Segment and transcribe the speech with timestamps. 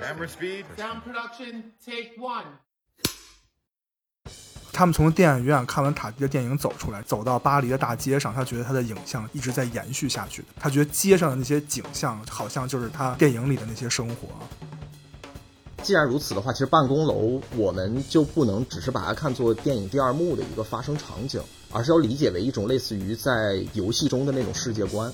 [0.00, 0.64] Camera speed.
[0.76, 2.44] Sound production, take one.
[4.72, 10.42] 他们从电影院看完塔迪的电影走出来，走到巴黎的大街上，他觉得他的影像一直在延续下去。
[10.58, 14.28] 他觉得街上的那些景象，好像就是他电影里的那些生活。
[15.82, 25.12] 既然如此的话，其实办公楼我们就不能只是把它看作电影第二幕的一个发生场景，而是要理解为一种类似于在游戏中的那种世界观。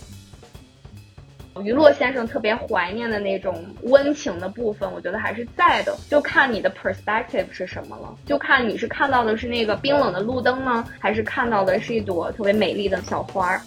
[1.63, 13.61] 于洛先生特别怀念的那种温情的部分，我觉得还是在的，就看你的 perspective 是什么了，就看你是看到的是那个冰冷的路灯呢，还是看到的是一朵特别美丽的小花儿。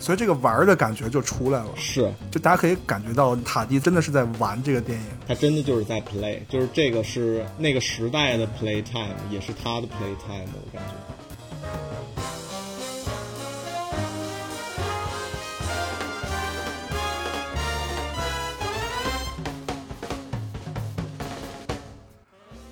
[0.00, 5.06] 所以这个玩儿的感觉就出来了，是，就大家可以感觉到塔迪真的是在玩这个电影。
[5.26, 12.13] 他真的就是在 play，就是这个是那个时代的 play time，也是他的 play time，我感觉。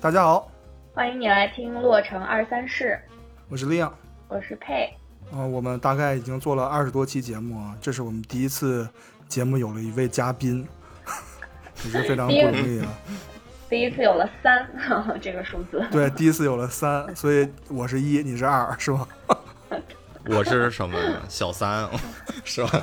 [0.03, 0.51] 大家好，
[0.93, 2.99] 欢迎你来听洛城二三事，
[3.47, 3.89] 我是利昂。
[4.27, 4.93] 我是佩。
[5.31, 8.85] 呃，我们大概已经做了二十多期节目啊，这是我们第一次
[9.29, 10.67] 节目有了一位嘉宾，
[11.85, 12.87] 也是非常不容易啊。
[13.69, 14.67] 第一次有了三
[15.21, 19.07] 这个数字，对，第一次有了三，所以我是一，你是二，是吗？
[20.25, 21.87] 我是什么小三，
[22.43, 22.81] 是吧？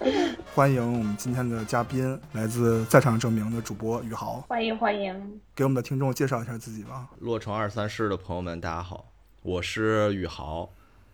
[0.54, 5.40] 欢迎我们今天的嘉宾，来自在场证明的主播宇豪，欢迎欢迎。
[5.54, 7.08] 给我们的听众介绍一下自己吧。
[7.18, 9.12] 洛城二三事的朋友们，大家好，
[9.42, 10.70] 我是宇豪，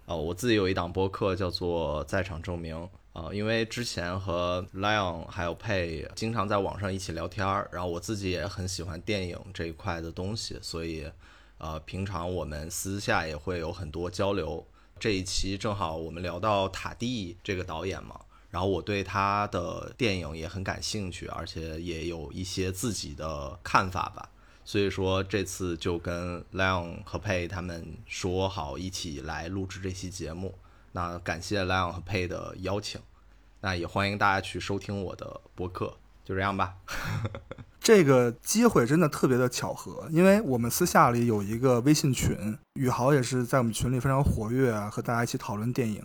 [0.07, 2.77] 啊、我自己有一档播客叫做《在场证明》
[3.13, 11.11] 啊、因为之前和 Lion 还有佩经常在网上一起聊天儿，然后我自己也很喜欢电影这一块的东西，所以
[11.59, 14.65] 呃，平常我们私下也会有很多交流。
[14.99, 18.21] 这一期正好我们聊到塔蒂这个导演嘛，
[18.57, 24.31] 然后我对他的电影也很感兴趣，而且也有一些自己的看法吧。
[24.65, 30.55] 所以说这次就跟 Lion 和佩他们说好一起来录制这期节目。
[30.93, 32.99] 那感谢 Lion 和佩的邀请，
[33.61, 35.99] 那也欢迎大家去收听我的播客。
[36.27, 36.75] 就这样吧。
[37.79, 46.03] 这个机会真的特别的巧合，因为我们私下里有一个微信群，宇豪也是在我们群里非常活跃啊，和大家一起讨论电影。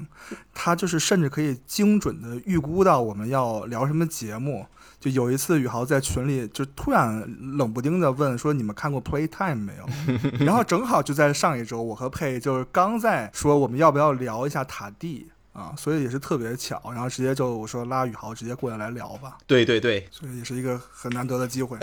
[0.54, 4.68] 他就是甚至可以精准的预估到我们要聊什么节目。
[5.00, 7.28] 就有一次，宇豪在群里就突然
[7.58, 9.86] 冷不丁的问说：“你们看过 Playtime 没有？”
[10.46, 21.78] 然后正好就在上一周，我和佩就是刚在说我们要不要聊一下塔蒂啊，所以也是特别巧，然后直接就我说拉宇豪直接过来来聊吧，对对对所以也是一个很难得的机会。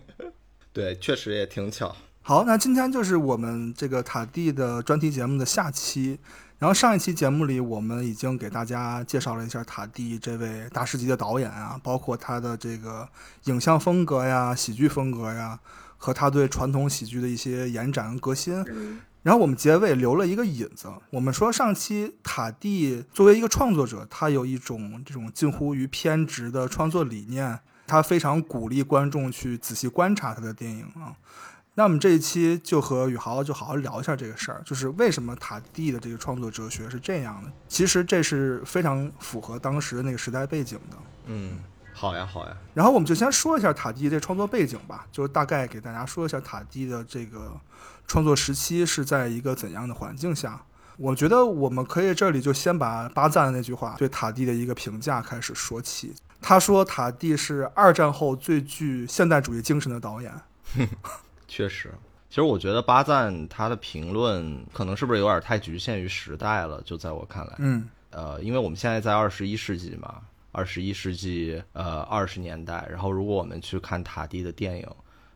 [0.72, 1.94] 对，确实也挺巧。
[2.22, 6.18] 好，那今天就是我们这个塔蒂的专题节目的下期。
[6.58, 13.08] 然后上一期节目里，我们已经给大家介绍了一下塔蒂这位大师级的导演啊，包括他的这个
[13.44, 15.58] 影像风格呀、喜剧风格呀，
[15.96, 18.62] 和他对传统喜剧的一些延展和革新。
[19.22, 31.14] 然后我们结尾留了一个引子，我们说上期塔蒂作为一个创作者，他有一种这种近乎于偏执的创作理念，他非常鼓励观众去仔细观察他的电影啊。
[31.74, 37.52] 那我们这一期就和宇豪就好好聊一下这个事儿，就是为什么塔蒂的这个创作哲学是这样的？
[37.68, 40.96] 其实这是非常符合当时的那个时代背景的。
[41.26, 41.58] 嗯，
[41.92, 42.56] 好呀好呀。
[42.74, 47.52] 然后我们就先说一下塔蒂这创作背景吧，就是大概给大家说一下塔蒂的这个
[48.10, 50.60] 创作时期是在一个怎样的环境下。
[50.96, 56.12] 我觉得我们可以这里就先把巴赞的那句话对塔蒂的一个评价开始说起。
[56.40, 60.34] 他说塔蒂是二战后最具现代主义精神的导演。
[61.46, 61.94] 确实，
[62.28, 66.82] 其实我觉得巴赞他的评论可能是不是有点太局限于时代了？
[66.82, 70.16] 就在我看来，嗯呃，因为我们现在在二十一世纪嘛，
[70.50, 74.88] 二十一世纪呃二十年代，然后如果我们去看塔蒂的电影，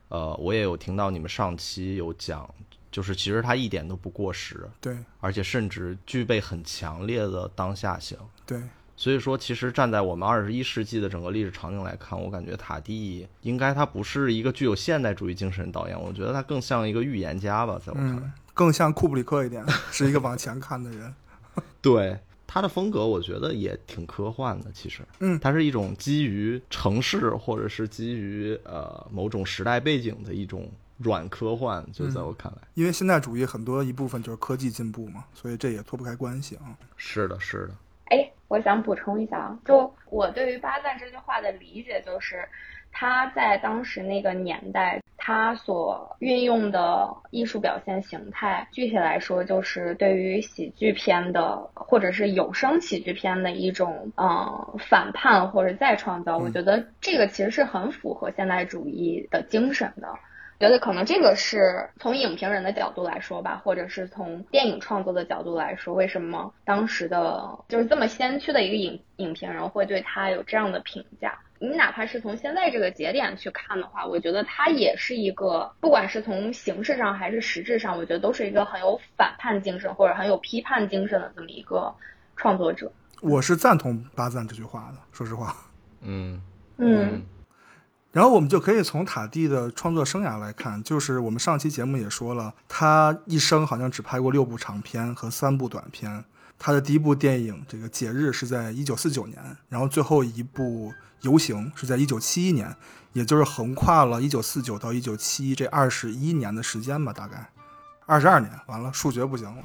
[0.08, 2.48] 呃，我也有听到你们上期有讲，
[2.90, 8.16] 就是其实他一点都不过时，对而且甚至具备很强烈的当下性。
[8.46, 8.62] 对，
[8.96, 18.22] 所以说，其实站在我们二十一世纪的整个历史场景来看，我感觉塔蒂应该他不是一个具有现代主义精神的导演，我觉得他更像一个预言家吧，在我看来。
[18.22, 21.14] 嗯，更像库布里克一点，是一个往前看的人。
[21.80, 22.18] 对
[22.54, 24.70] 他的风格，我觉得也挺科幻的。
[24.70, 36.78] 其实，嗯它是一种基于城市或者是基于呃某种时代背景的一种软科幻，就在我看来，因为现代主义很多一部分就是科技进步嘛，所以这也脱不开关系啊。
[36.96, 37.74] 是的，是的，
[38.04, 42.48] 哎，我想补充一下啊，就我对于巴赞这句话的理解就是，
[42.96, 56.38] 他在当时那个年代，他所运用的艺术表现形态，具体来说就是对于喜剧片的或者是有声喜剧片的一种嗯反叛或者再创造。
[56.38, 60.08] 我觉得这个其实是很符合现代主义的精神的。
[60.64, 71.38] 觉得可能这个是从影评人的角度来说吧，或者是从电影创作的角度来说，为什么当时的就是这么先驱的一个影影评人会对他有这样的评价？
[71.58, 81.94] 你哪怕是从现在这个节点去看的话，我觉得他也是一个，不管是从形式上还是实质上，我觉得都是一个很有反叛精神或者很有批判精神的这么一个
[82.36, 82.90] 创作者。
[83.20, 85.54] 我是赞同巴赞这句话的，说实话。
[86.00, 86.40] 嗯
[86.78, 87.22] 嗯
[88.14, 96.24] 然后我们就可以从塔蒂的创作生涯来看，就是我们上期节目也说了，他一生好像只拍过六部长片和三部短片。
[96.56, 100.90] 他的第一部电影《这个节日》是在一九四九年，然后最后一部
[101.22, 102.72] 《游行》是在一九七一年，
[103.14, 107.50] 也就是横跨了一九四九到一九七一这二十一年的时间吧，大概
[108.06, 108.50] 二十二年。
[108.66, 109.62] 完了，数学不行了。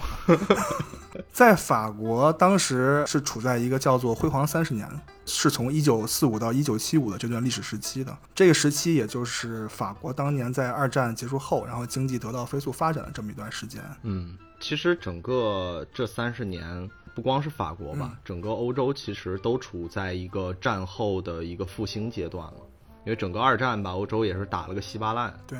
[1.33, 4.87] 在法国，当时是处在一个叫做“辉煌三十年”，
[5.25, 8.15] 是从一九四五到一九七五的这段历史时期的。
[8.35, 13.81] 这个时期，也就是法国当年在二战结束后，然后经济得到飞速发展的这么一段时间。
[14.03, 22.57] 嗯，其实整个这三十年，不光是法国吧，整个欧洲其实都处在一个战后的一个复兴阶段了。
[23.05, 25.33] 因为整个二战吧，欧洲也是打了个稀巴烂。
[25.47, 25.57] 对。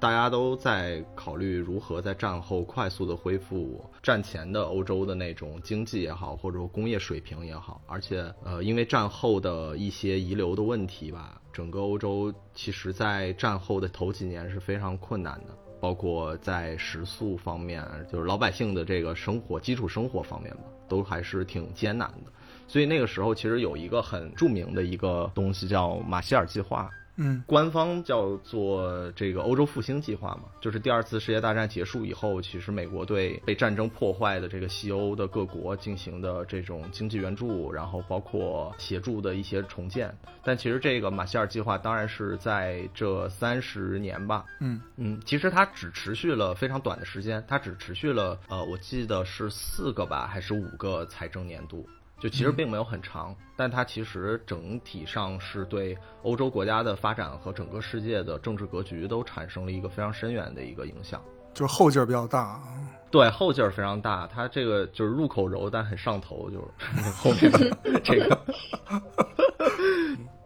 [0.00, 7.80] 大家都在考虑如何在战后快速的恢复战前的欧洲的那种经济也好，或者说工业水平也好。
[7.86, 22.30] 而且，呃，因为战后的一些遗留的问题吧，整个欧洲其实在战后的头几年是非常困难的，包括在食宿方面，就是老百姓的这个生活基础生活方面吧，都还是挺艰难的。
[22.68, 26.88] 所以那个时候其实有一个很著名的一个东西叫马歇尔计划。
[27.20, 40.16] 嗯，官方叫做这个欧洲复兴计划嘛，就是第二次世界大战结束以后，其实美国对被战争破坏的这个西欧的各国进行的这种经济援助，然后包括协助的一些重建。
[40.44, 51.84] 但其实这个马歇尔计划当然是在这三十年吧，嗯嗯，其实它只持续了非常短的时间，它只持续了呃，我记得是四个吧，还是五个财政年度。
[52.18, 61.22] 就其实并没有很长，但它其实整体上是对欧洲国家的发展和整个世界的政治格局都产生了一个非常深远的一个影响。
[61.54, 62.62] 就是后劲儿比较大，
[63.10, 64.26] 对后劲儿非常大。
[64.26, 66.64] 它这个就是入口柔，但很上头，就是
[67.16, 68.38] 后面的这个。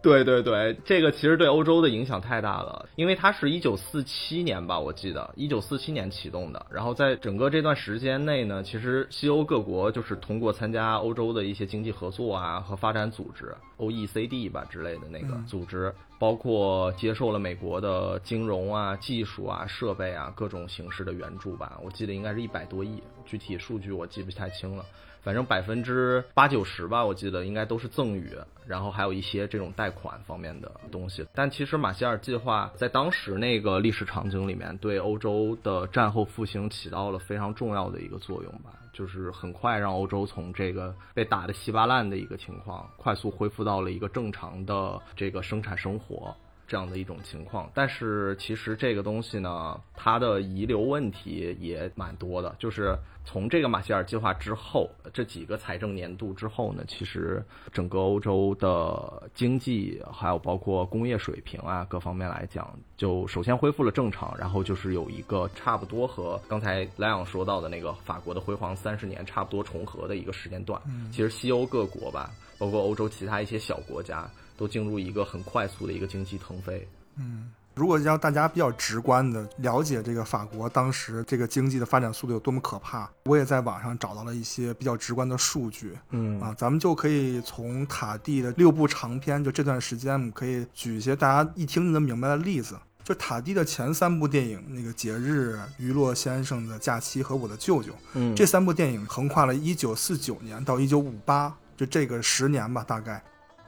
[0.03, 6.63] 对对对，这个其实对欧洲的影响太大了，因为它是一九四七年吧，我记得一九四七年启动的。
[6.69, 21.79] 然后在整个这段时间内呢，其实西欧各国就是通过参加欧洲的一些经济合作啊和发展组织 （OECD） 吧之类的那个组织，包括接受了美国的金融啊、技术啊、设备啊各种形式的援助吧。
[21.81, 24.83] 我记得应该是一百多亿，具体数据我记不太清了。
[25.23, 28.29] 反正百分之八九十吧，我记得应该都是赠与，
[28.67, 31.25] 然后还有一些这种贷款方面的东西。
[31.33, 46.35] 但其实马歇尔计划在当时那个历史场景里面，对欧洲的战后复兴起到了非常重要的一个作用吧，就是很快让欧洲从这个被打得稀巴烂的一个情况，快速恢复到了一个正常的这个生产生活。
[46.67, 52.55] 这样的一种情况，但是其实这个东西呢，它的遗留问题也蛮多的。
[52.57, 70.81] 就是从这个马歇尔计划之后，这几个财政年度之后呢，其实整个欧洲的经济还有包括工业水平啊各方面来讲，就首先恢复了正常，然后就是有一个差不多和刚才莱昂说到的那个法国的辉煌三十年差不多重合的一个时间段。
[71.11, 74.29] 其实西欧各国吧，包括欧洲其他一些小国家。
[74.57, 76.87] 都进入一个很快速的一个经济腾飞。
[77.17, 85.97] 嗯，如果让大家比较直观的了解这个法国当时这个经济的发展速度有多么可怕，我也在网上找到了一些比较直观的数据。
[86.09, 92.75] 嗯啊，咱们就可以从塔蒂的六部长篇，就这段时间，我们可以举一些大家一听就能明白的例子。
[93.03, 103.21] 就塔蒂的前三部电影，那个《节日》《余洛先生的假期》和《我的舅舅》，嗯，这三部电影横跨了一九四九年到一九五八，就这个十年吧，大概。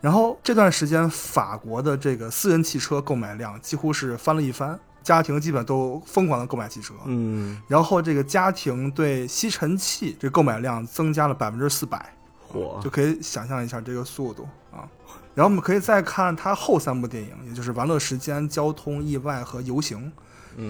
[0.06, 6.94] 然后这段时间，法国的这个私人汽车购买量几乎是翻了一番，家庭基本都疯狂的购买汽车。
[7.06, 12.14] 嗯，然后这个家庭对吸尘器这购买量增加了百分之四百，
[12.54, 14.86] 嚯，就可以想象一下这个速度啊。
[15.34, 20.14] 然后我们可以再看它后三部电影，也就是《玩乐时间》《交通意外》和《游行》，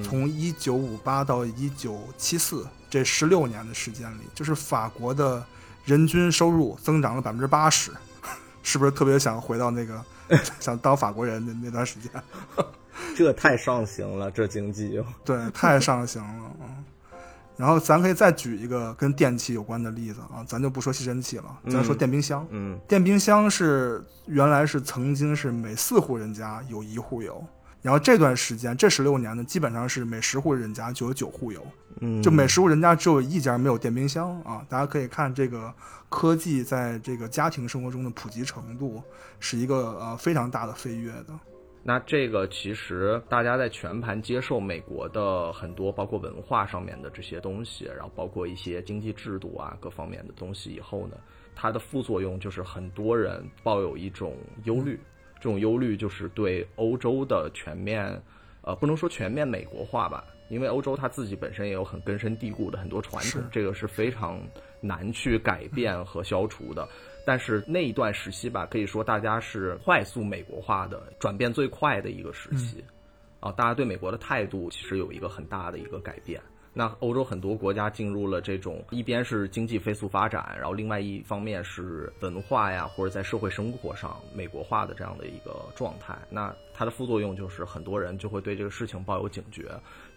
[0.02, 5.46] 从一九五八到一九七四这十六年的时间里，就是法国的
[5.84, 7.92] 人均收入增长了百分之八十。
[8.66, 10.04] 是不是特别想回到那个
[10.60, 12.12] 想当法国人的那段时间？
[13.16, 16.84] 这太上行了，这经济对，太上行了，嗯。
[17.58, 22.46] 然后咱可以再举一个跟电器有关的例子啊，咱就不说吸尘器了，咱说电冰箱。
[22.50, 27.42] 嗯电冰箱是原来是曾经是每四户人家有一户有，
[27.86, 31.64] 然后这段时间这十六年呢，基本上是每十户人家就有九户有，
[32.00, 34.66] 嗯，就每十户人家只有一家没有电冰箱啊。
[34.68, 35.72] 大家可以看这个
[36.10, 39.04] 科技在这个家庭生活中的普及程度
[39.40, 41.40] 是一个呃非常大的飞跃的。
[41.84, 51.16] 那这个其实大家在全盘接受美国的很多包括文化上面的这些东西，然后包括一些经济制度啊各方面的东西以后呢，
[51.56, 55.00] 它的副作用就是很多人抱有一种忧虑，
[55.46, 58.20] 这种忧虑就是对欧洲的全面，
[58.64, 64.42] 呃，不能说全面美国化吧，因为欧洲它自己本身也有很根深蒂固的很多传统，这个是非常
[64.82, 66.90] 难去改变和消除的。
[67.28, 72.84] 但是那一段时期吧，可以说大家是快速美国化的转变最快的一个时期，
[73.40, 76.42] 啊，大家对美国的态度其实有一个很大的一个改变。
[76.78, 86.14] 那欧洲很多国家进入了这种一边是经济飞速发展，然后另外一方面是文化呀或者在社会生活上美国化的这样的一个状态。
[86.30, 89.64] 那它的副作用就是很多人就会对这个事情抱有警觉，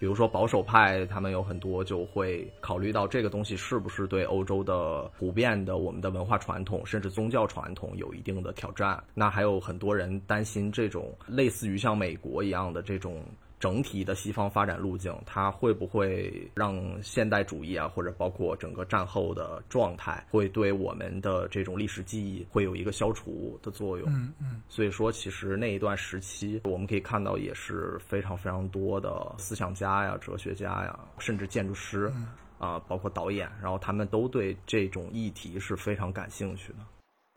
[0.01, 9.01] 比如说保守派，他们有很多就会考虑到这个东西是不是对欧洲的普遍的我们的文化传统甚至宗教传统有一定的挑战。
[9.15, 13.23] 那还有很多人担心这种类似于像美国一样的这种。
[13.61, 24.09] 整体的西方发展路径，它会不会让现代主义啊，或者包括整个战后的状态，会对我们的这种历史记忆会有一个消除的作用？
[24.11, 32.13] 嗯嗯，所以说，其实那一段时期，我们可以看到也是非常非常多的思想家呀、哲学家呀，甚至建筑师
[32.59, 36.79] 啊、包括导演，然后他们都对这种议题是非常感兴趣的。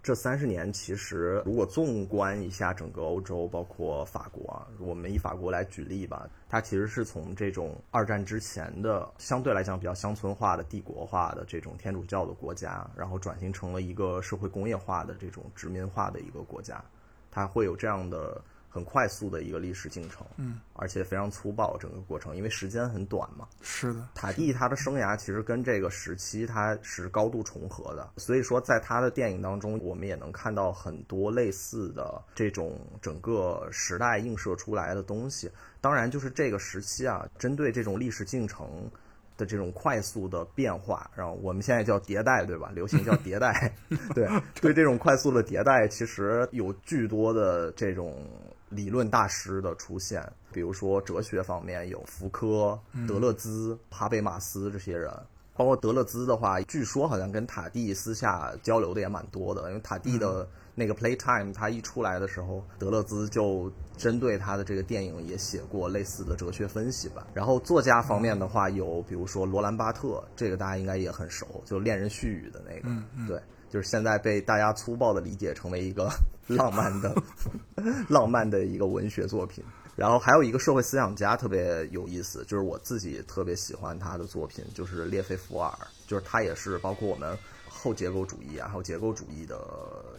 [0.04, 16.84] 这三十年，其实如果纵观一下整个欧洲，包括法国啊，我们以法国来举例吧，它其实是从这种二战之前的相对来讲比较乡村化的帝国化的这种天主教的国家，然后转型成了一个社会工业化的这种殖民化的一个国家，
[17.30, 18.42] 它会有这样的
[18.72, 35.52] 很快速的一个历史进程，嗯，而且非常粗暴整个过程，因为时间很短嘛，是的，塔蒂他的生涯其实跟这个时期他是高度重合的，所以说在他的电影当中，我们也能看到很多类似的这种整个时代映射出来的东西。
[35.82, 38.90] 当然，就是这个时期啊，针对这种历史进程
[39.36, 42.72] 的这种快速的变化，然后我们现在叫迭代， 对吧？
[42.76, 43.74] 流行叫迭代，
[44.14, 44.30] 对
[44.62, 48.24] 对这种快速的迭代，其实有巨多的这种
[48.72, 55.12] 理论大师的出现，比如说哲学方面有福柯、德勒兹、哈贝马斯这些人。
[55.54, 67.28] 包括德勒兹的话，据说好像跟塔蒂私下交流的也蛮多的，因为塔蒂的那个 Playtime 他一出来的时候，德勒兹就针对他的这个电影也写过类似的哲学分析吧。
[67.34, 73.40] 然后作家方面的话，有比如说罗兰巴特，这个大家应该也很熟，就《恋人絮语》的那个，对，
[73.72, 76.12] 就是现在被大家粗暴的理解成为一个
[76.48, 77.16] 浪漫的
[78.10, 79.64] 浪漫的一个文学作品。
[79.96, 85.72] 然后还有一个社会思想家特别有意思，就是我自己特别喜欢他的作品，就是列菲伏尔，
[86.08, 87.38] 就是他也是包括我们
[87.68, 89.60] 后结构主义啊，还有结构主义的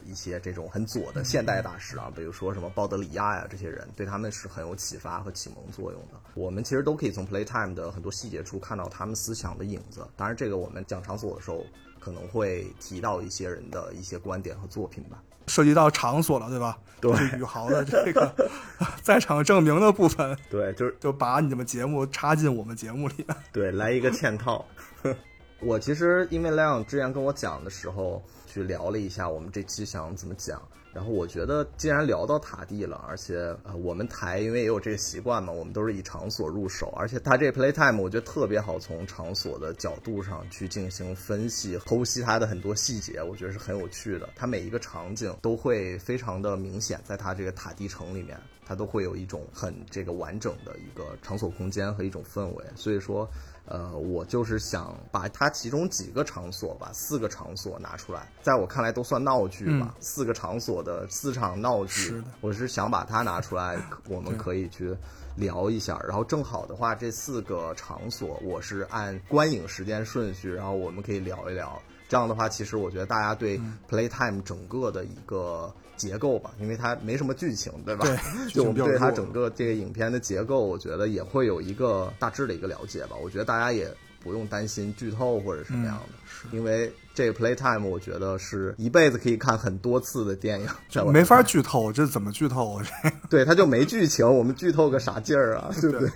[0.05, 6.21] 一些这种很左的现代大师啊，比如说什么鲍德里亚呀这些人，对他们是很有启发和启蒙作用的。
[6.35, 10.07] 我们其实都可以从 Playtime 的很多细节处看到他们思想的影子。
[10.17, 11.65] 当然，这个我们讲场所的时候
[12.03, 15.23] 可能会提到一些人的一些观点和作品吧。
[15.47, 16.79] 涉及到场所了，对吧？
[17.01, 18.33] 对是宇豪的这个
[19.03, 23.27] 在场证明的部分，对，就是就把你们节目插进我们节目里。
[23.53, 24.65] 对，来一个嵌套。
[25.61, 30.63] 我其实因为莱昂之前跟我讲的时候，去聊了一下我们这期想怎么讲。
[30.93, 44.29] 然后我觉得，既然聊到塔地了，而且呃，我们台因为也有这个习惯嘛，我们都是以场所入手，而且它这个 playtime 我觉得特别好从场所的角度上去进行分析、剖析它的很多细节，我觉得是很有趣的。
[44.37, 52.65] 它每一个场景都会非常的明显，在它这个塔地城里面，它都会有一种很这个完整的一个场所空间和一种氛围。
[52.77, 53.29] 所以说。
[53.73, 59.95] 呃，我就是想把它其中几个场所吧，四个场所拿出来，在我看来都算闹剧吧。
[59.99, 63.79] 四个场所的四场闹剧是，我是想把它拿出来，
[64.11, 64.95] 我们可以去
[65.37, 65.99] 聊一下。
[66.07, 71.81] 然后正好的话，这四个场所我是按观影时间顺序，然后我们可以聊一聊。
[72.13, 78.05] 这样的话，其实我觉得大家对嗯 Playtime 整个的一个结构吧，因为它没什么剧情，对吧？
[78.05, 83.17] 对就我们对它整个这个影片的结构，我觉得也会有一个大致的一个了解吧。
[83.23, 83.91] 我觉得大家也
[84.23, 86.57] 不用担心剧透或者什么样的，是。
[86.57, 90.69] 因为这个 Playtime 我觉得是一辈子可以看很多次的电影，
[91.13, 92.87] 没法看剧透，这怎么剧透啊？
[93.03, 96.11] 这对，它就没剧情，我们剧透个啥劲儿啊， 对不对？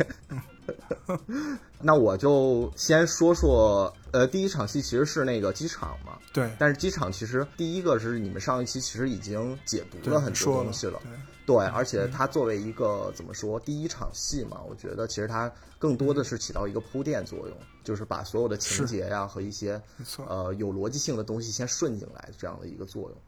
[1.80, 6.50] 那我就先说说，呃，第一场戏其实是那个机场嘛，对。
[6.58, 11.12] 但是机场其实第一个是你们上一期其实已经解读了很多东西了，对。
[11.46, 15.48] 对，而且它作为一个怎么说第一场戏嘛，我觉得其实它
[15.78, 17.56] 更多的是起到一个铺垫作用，
[17.86, 19.80] 就是把所有的情节呀、和一些
[20.26, 23.18] 呃有逻辑性的东西先顺进来这样的一个作用。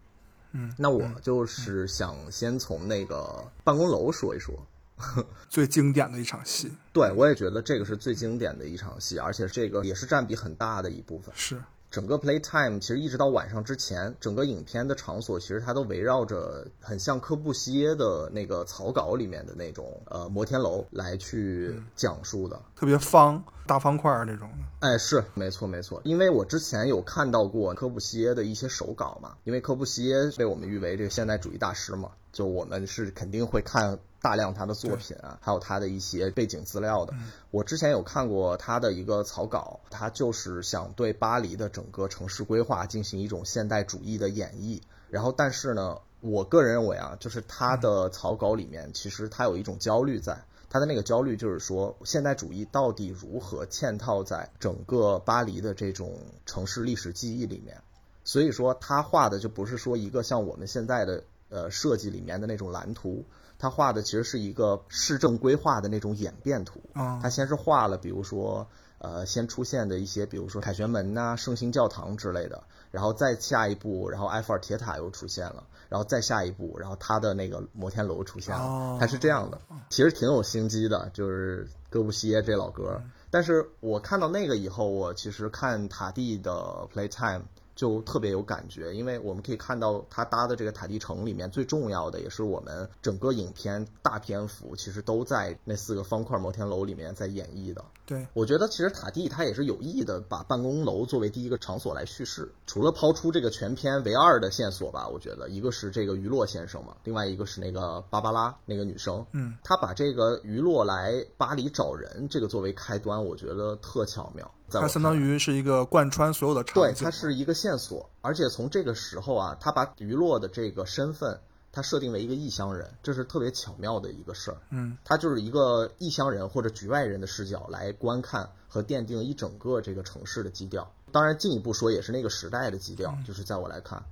[0.50, 4.55] 嗯，那我就是想先从那个办公楼说一说。
[5.49, 11.33] 最经典的一场戏对，我也觉得这个是最经典的一场戏，而且这个也是占比很大的一部分。
[11.37, 22.61] 是整个 playtime 其实一直到晚上之前，整个影片的场所其实它都围绕着很像科布西耶的那个草稿里面的那种呃摩天楼来去讲述的。
[22.76, 37.14] 特别方大方块儿那种的，哎，是没错没错，因为我之前有看到过科布西耶的一些手稿嘛，因为科布西耶被我们誉为这个现代主义大师嘛，就我们是肯定会看大量他的作品啊，还有他的一些背景资料的。
[37.50, 50.44] 我之前有看过他的一个草稿，他就是想对巴黎的整个城市规划进行一种现代主义的演绎，然后但是呢，我个人认为啊，就是他的草稿里面其实他有一种焦虑在。
[50.70, 57.80] 他的那个焦虑就是说，现代主义到底如何嵌套在整个巴黎的这种城市历史记忆里面？
[58.22, 63.25] 所以说，他画的就不是说一个像我们现在的呃设计里面的那种蓝图，
[63.59, 66.81] 他画的其实是一个市政规划的那种演变图。
[66.95, 68.67] 啊他先是画了，比如说
[68.99, 83.00] 呃，先出现的一些，比如说凯旋门呐、圣心教堂之类的，然后再下一步，然后埃菲尔铁塔又出现了，然后再下一步，然后他的那个摩天楼出现了，哦他是这样的，其实挺有心机的，就是哥布西耶这老哥。
[83.31, 87.43] 但是我看到那个以后，我其实看塔蒂的 Playtime
[87.78, 97.85] 就特别有感觉，因为我们可以看到他搭的这个塔地城里面最重要的，也是我们整个影片大篇幅其实都在那四个方块摩天楼里面在演绎的。
[98.04, 114.50] 对，我觉得其实塔地他也是有意的把办公楼作为第一个场所来叙事，除了抛出这个全片唯二的线索吧，我觉得一个是这个于洛先生嘛，另外一个是那个芭芭拉那个女生，嗯，他把这个于洛来巴黎找人这个作为开端，我觉得特巧妙。
[114.70, 121.40] 它相当于是一个贯穿所有的场景对，它是一个线索，而且从这个时候啊，他把于洛的这个身份，
[121.72, 124.59] 他设定为一个异乡人，这是特别巧妙的一个事儿。
[124.70, 130.92] 嗯，他就是一个异乡人或者局外人的视角来观看和奠定一整个这个城市的基调。
[131.11, 134.04] 当然，进一步说也是那个时代的基调，就是在我来看。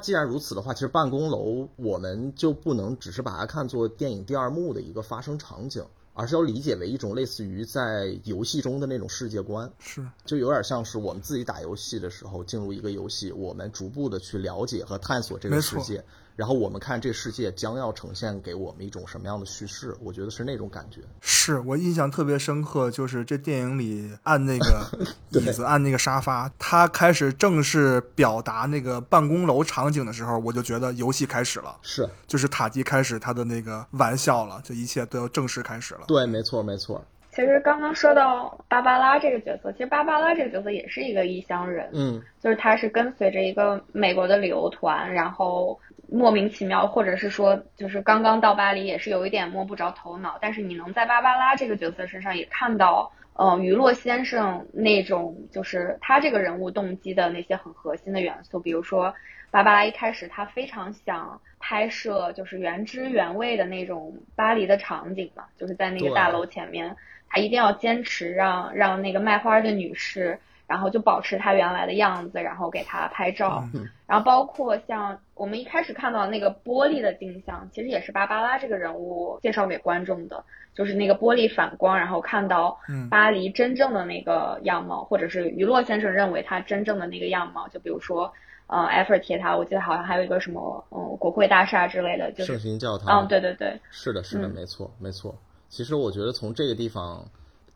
[0.00, 5.84] 既然如此的话，其实办公楼我们就不能只是把它看作电影第二幕的一个发生场景，
[6.18, 9.70] 而是要理解为一种类似于在游戏中的那种世界观。
[9.78, 16.04] 是就有点像是我们自己打游戏的时候，进入一个游戏，我们逐步的去了解和探索这个世界，
[16.38, 21.00] 然后我们看这世界将要呈现给我们一种什么样的叙事，我觉得是那种感觉。
[21.20, 24.86] 是我印象特别深刻，就是这电影里按那个
[25.36, 36.02] 椅子，按那个沙发，他开始正式表达那个办公楼场景的时候，我就觉得游戏开始了，是就是塔吉开始他的那个玩笑了，这一切都要正式开始了。
[36.06, 37.04] 对，没错，没错。
[37.30, 45.78] 其实刚刚说到芭芭拉这个角色，其实芭芭拉这个角色也是一个异乡人，嗯，就是他是跟随着一个美国的旅游团，然后
[46.10, 50.38] 莫名其妙，或者是说就是刚刚到巴黎，也是有一点摸不着头脑。
[50.40, 59.14] 但是你能在芭芭拉这个角色身上也看到，呃，于洛先生那种就是他这个人物动机的那些很核心的元素，比如说
[59.50, 66.96] 芭芭拉一开始他非常想拍摄就是原汁原味的那种巴黎的场景嘛，就是在那个大楼前面，
[67.28, 70.38] 他一定要坚持让让那个卖花的女士。
[70.68, 73.64] 然后就保持它原来的样子，然后给它拍照。
[73.74, 87.68] 嗯然后包括像我们一开始看到那个玻璃的镜像，其实也是芭芭拉这个人物介绍给观众的，就是那个玻璃反光，然后看到嗯巴黎真正的那个样貌，或者是于洛先生认为他真正的那个样貌。
[87.68, 88.32] 就比如说，
[88.66, 93.26] 呃，埃菲尔铁塔，我记得好像还有一个什么，嗯，国会大厦之类的，就是圣，心教堂。
[93.26, 95.34] 嗯，对对对，是的，是的，嗯没错，没错。
[95.68, 97.28] 其实我觉得从这个地方，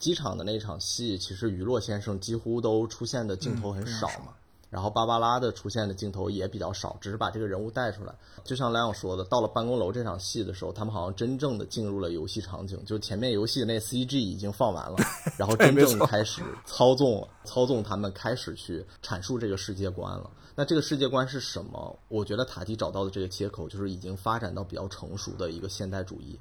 [0.02, 4.34] 机场的那场戏，其实于洛先生几乎都出现的镜头很少嘛。
[4.68, 8.12] 然后芭芭拉的出现的镜头也比较少，只是把这个人物带出来。
[8.42, 14.96] 就像莱昂说的，到了办公楼这场戏的时候，他们好像真正的进入了游戏场景，就前面游戏的那 CG 已经放完了，
[15.38, 20.28] 然后真正开始操纵了，操纵他们开始去阐述这个世界观了。
[20.56, 21.96] 那这个世界观是什么？
[22.08, 26.40] 我觉得塔蒂找到的这个切口，就是已经发展到比较成熟的一个现代主义。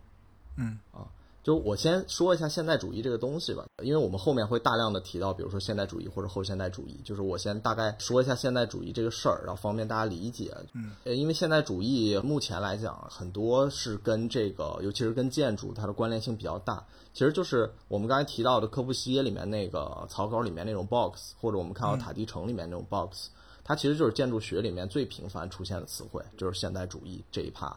[0.57, 1.05] 嗯啊，
[1.43, 7.01] 就是我先说一下现代主义这个东西吧，因为我们后面会大量的提到，比如说现代主义或者后现代主义。
[7.03, 10.55] 就是我先大概说一下现代主义这个事儿，然后方便大家理解。
[10.73, 16.85] 嗯，呃，因为现代主义目前来讲，很多是跟这个，尤其是跟建筑，它的关联性比较大。
[17.13, 23.29] 其实就是我们刚才提到的科布西耶里面那个草稿里面那种 box，或者我们看到塔地城里面那种 box，、
[23.63, 27.75] 它其实就是建筑学里面最频繁出现的词汇，就是现代主义这一趴。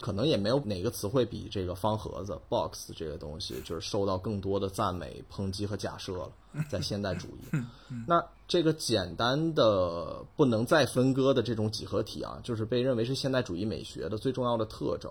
[0.00, 6.32] 可能也没有哪个词汇比这个方盒子 box 这个东西就是受到更多的赞美、抨击和假设了，
[6.68, 7.58] 在现代主义。
[8.06, 15.10] 那这个简单的不能再分割的这种几何体啊，就是被认为是现代主义美学的最重要的特征。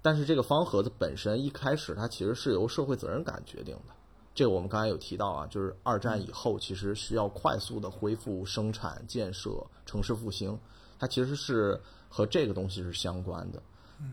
[0.00, 3.94] 但是这个方盒子本身一开始它其实是由社会责任感决定的。
[4.34, 10.58] 这个我们刚才有提到啊，就是二战以后其实需要快速的恢复生产建设、城市复兴，
[10.98, 13.62] 它其实是和这个东西是相关的。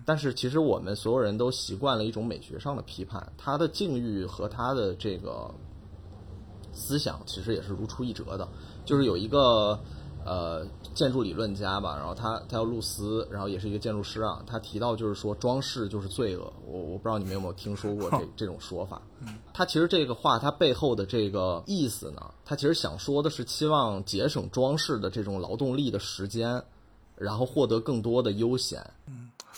[0.05, 5.53] 但是其实我们所有人都习惯了一种美学上的批判，他的境遇和他的这个
[6.73, 8.47] 思想其实也是如出一辙的。
[8.85, 9.79] 就是有一个
[10.25, 16.51] 呃建筑理论家吧，然后他他叫露丝，然后也是一个建筑师啊，他提到就是说装饰就是罪恶。
[16.65, 18.99] 我我不知道你们有没有听说过这这种说法。
[19.53, 26.63] 他其实这个话他背后的这个意思呢，他其实想说的是期望节省装饰的这种劳动力的时间，
[27.15, 28.83] 然后获得更多的悠闲。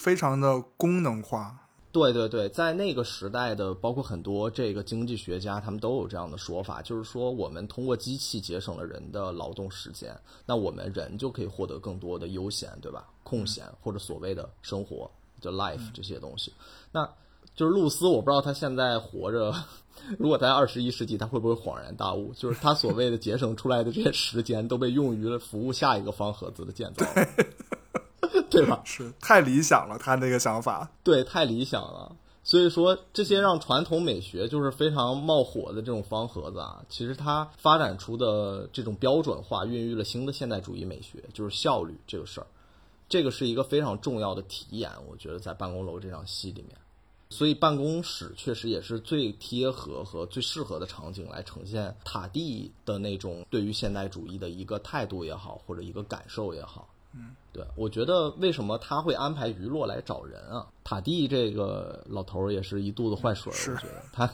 [0.02, 1.56] 非常的功能化。
[1.92, 13.06] 对对对，在那个时代的，包括很多这个经济学家，他们都有这样的说法，就是说我们通过机器节省了人的劳动时间，那我们人就可以获得更多的悠闲，对吧？
[13.24, 16.54] 空闲或者所谓的生活，就 life 这些东西。
[16.94, 17.08] 那
[17.54, 19.54] 就是露丝，我不知道他现在活着，
[20.18, 22.34] 如果在二十一世纪，他会不会恍然大悟？
[22.34, 27.06] 就是他所谓的节省出来的这些时间，都被用于了服务下一个方盒子的建造，
[28.49, 28.81] 对吧？
[28.86, 30.89] 是太理想了，他那个想法。
[31.03, 32.15] 对，太理想了。
[32.43, 42.47] 所以说，这些让传统美学就是非常冒火的这种方盒子啊，其实它发展出的这种标准化，孕育了新的现代主义美学，就是效率这个事儿。
[43.07, 46.75] 这个是一个非常重要的体验，我觉得在办公楼这场戏里面。
[47.29, 56.89] 所以办公室确实也是最贴合和最适合的场景来呈现塔蒂的那种对于现代主义的一个态度也好，或者一个感受也好。
[57.13, 60.67] 嗯，对，我觉得为什么他会安排于洛来找人啊？
[60.84, 64.30] 塔蒂这个老头儿也是一肚子坏水儿，我觉得他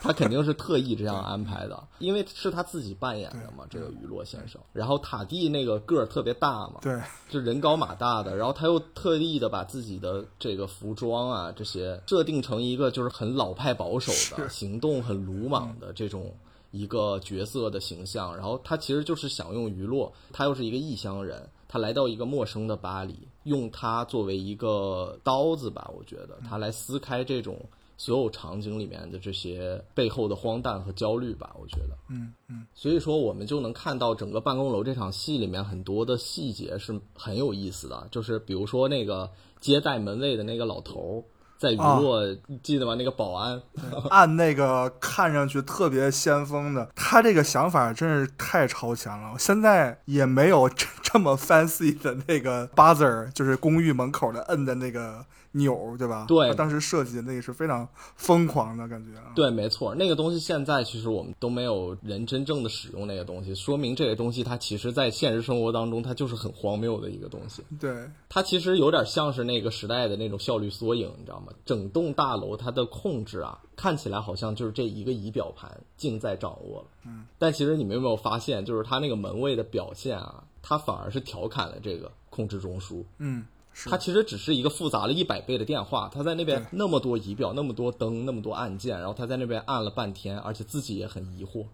[0.00, 4.60] 他肯定是特意这样安排的，因为是他自己扮演的嘛，这个娱乐先生。
[4.72, 16.34] 然后塔蒂那个个儿特别大嘛，对，就人高马大的，然后他又特意的把自己的这个服装啊这些设定成一个就是很老派保守的，是行动很鲁莽的这种
[16.70, 18.34] 一个角色的形象。
[18.34, 27.58] 然后他其实就是想用娱乐，他又是一个异乡人，他来到一个陌生的巴黎，用它作为一个刀子吧，我觉得他来撕开这种
[27.96, 31.96] 所有场景里面的这些背后的荒诞和焦虑吧，我觉得。
[32.10, 41.24] 嗯嗯，所以说，我们就能看到整个办公楼这场戏里面很多的细节是很有意思的，就是比如说那个接待门卫的那个老头儿，
[41.62, 42.96] 在雨落，你记得吗？
[42.96, 43.62] 那个保安，
[44.10, 49.36] 按那个看上去特别先锋的，他这个想法真是太超前了。
[49.38, 56.26] 现在也没有这这么 fancy 的那个 buzzer，就是公寓门口的摁的那个钮，对吧？
[56.26, 57.86] 对当时设计的那个是非常
[58.16, 59.32] 疯狂的感觉啊。
[59.34, 67.62] 对，没错，那个东西现在其实我们都没有人真正的使用那个东西，说明这个东西它其实在现实生活当中它就是很荒谬的一个东西。
[67.78, 71.52] 对，它其实有点像是那个时代的那种效率缩影，你知道吗？
[71.64, 76.86] 整栋大楼它的控制啊，看起来好像就是这一个仪表盘尽在掌握了。
[77.04, 83.04] 嗯，但其实你们有没有发现，就是它那个门卫的表现啊，它反而是调侃了这个控制中枢。
[83.18, 91.66] 嗯，是它其实只是一个复杂了一百倍的电话，他在那边那么多仪表、那么多灯、那么多按键，然后他在那边按了半天，而且自己也很疑惑，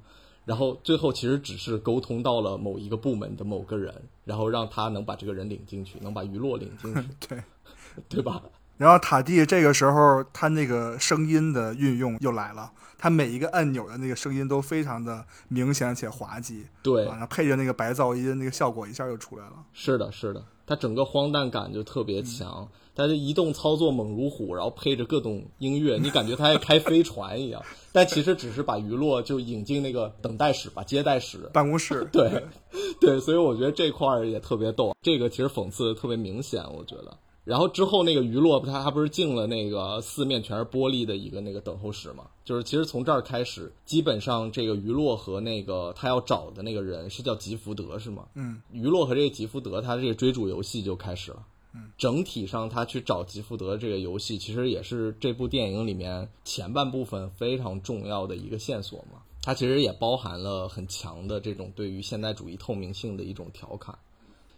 [0.45, 7.43] 然后最后其实只是沟通到了某一个部门的某个人，然后让他能把这个人领进去，能把娱乐领进去， 对。
[8.09, 8.41] 对吧？
[8.77, 19.55] 然后塔蒂这个时候，他那个声音的运用又来了，他每一个按钮的那个声音都非常的明显且滑稽，对啊，然后配着那个白噪音，那个效果一下就出来了。
[19.73, 32.44] 是的，是的，它整个荒诞感就特别强，它的移动操作猛如虎，然后配着各种音乐，你感觉它在开飞船一样，但其实只是把娱乐就引进那个等待室吧，接待室，办公室， 对，
[33.00, 37.16] 对，所以我觉得这块儿也特别逗，这个其实讽刺的特别明显，我觉得。
[37.49, 42.25] 然后之后那个余洛，他他不是进了那个四面全是玻璃的一个那个等候室嘛？
[42.45, 48.27] 就是其实从这儿开始，基本上这个余洛和那个他要找的那个人是叫吉福德是吗？
[48.35, 51.43] 嗯，余洛和这个吉福德，他这个追逐游戏就开始了。
[51.75, 59.23] 嗯整体上他去找吉福德这个游戏，其实也是这部电影里面前半部分非常重要的一个线索嘛。
[59.43, 63.99] 它其实也包含了很强的这种对于现代主义透明性的一种调侃。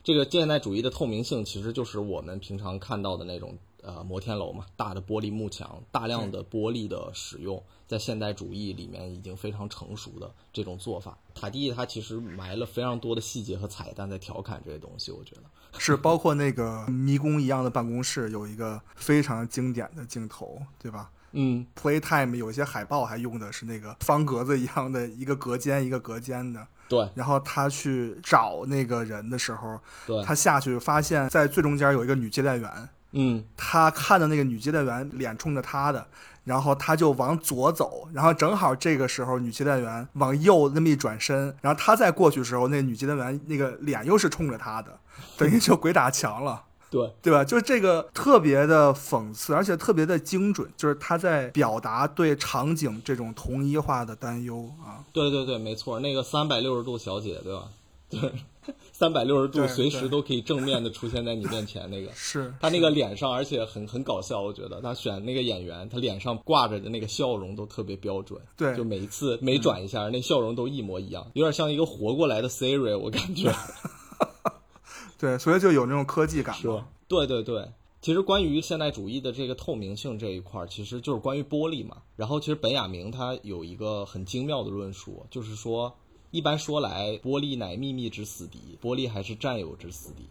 [0.03, 11.19] 这个现代主义的透明性，其实就是我们平常看到的那种呃摩天楼嘛，大的玻璃幕墙，大量的玻璃的使用，在现代主义里面已经非常成熟的这种做法。
[11.35, 15.43] 塔蒂他其实埋了非常多的细节和彩蛋在调侃这些东西，我觉得。
[15.79, 27.09] 是包括那个迷宫一样的办公室有一个非常经典的镜头，对吧嗯，？Playtime 有一些海报还用的是那个方格子一样的一个隔间一个隔间的，对。
[27.15, 33.45] 然后他去找那个人的时候，对，他下去发现，在最中间有一个女接待员，嗯。
[33.57, 36.05] 他看到那个女接待员脸冲着他的，
[36.43, 44.99] 然后他就往左走，然后正好这个时候女接待员往右那么一转身，然后他再过去的时候，那女接待员那个脸又是冲着他的，
[45.39, 46.65] 等于就鬼打墙了。
[46.91, 47.45] 对，对吧？
[47.45, 55.05] 就是这个特别的讽刺，而且特别的精准，就是他在表达对场景这种同一化的担忧啊。
[55.13, 57.69] 对对对，没错，那个三百六十度小姐，对吧？
[58.11, 58.21] 对，
[58.93, 62.11] 三百六十度随时都可以正面的出现在你面前，那个。
[62.13, 73.55] 是他那个脸上，而且很很搞笑，我觉得他选那个演员，他脸上挂着的那个笑容都特别标准，对就每一次每转一下，那笑容都一模一样，有点像一个活过来的 Siri，我感觉。
[75.21, 76.85] 对，所以就有那种科技感嘛是？
[77.07, 81.99] 对对对，其实关于现代主义的这个透明性这一块儿，其实就是关于玻璃嘛。
[82.17, 85.95] 然后其实本雅明他有一个很精妙的论述，就是说，
[86.31, 90.25] 一般说来，玻璃乃秘密之死敌，玻璃还是占有之死敌，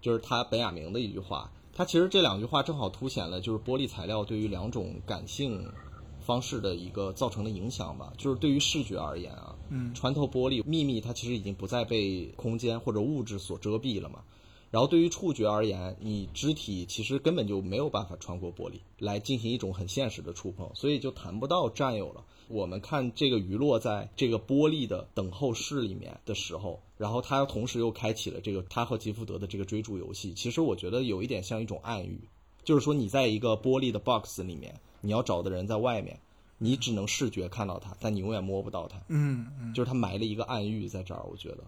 [0.00, 1.50] 就是他本雅明的一句话。
[1.72, 5.64] 他其实这两句话正好凸显了就是玻璃材料对于两种感性
[6.28, 8.12] 方式的一个造成的影响吧。
[8.18, 14.22] 就是对于视觉而言啊，嗯穿透玻璃秘密它其实已经不再被空间或者物质所遮蔽了嘛。
[14.70, 22.22] 然后对于触觉而言，你肢体其实根本就没有办法穿过玻璃来进行一种很现实的触碰，所以就谈不到占有了。
[22.48, 30.34] 我们看这个鱼落在这个玻璃的等候室里面的时候，然后他同时又开启了这个他和吉福德的这个追逐游戏。
[30.34, 32.20] 其实我觉得有一点像一种暗喻，
[32.62, 36.20] 就是说你在一个玻璃的 box 里面，你要找的人在外面，
[36.58, 38.98] 你只能视觉看到他，但你永远摸不到他。
[39.08, 41.64] 嗯嗯，就是他埋了一个暗喻在这儿，我觉得。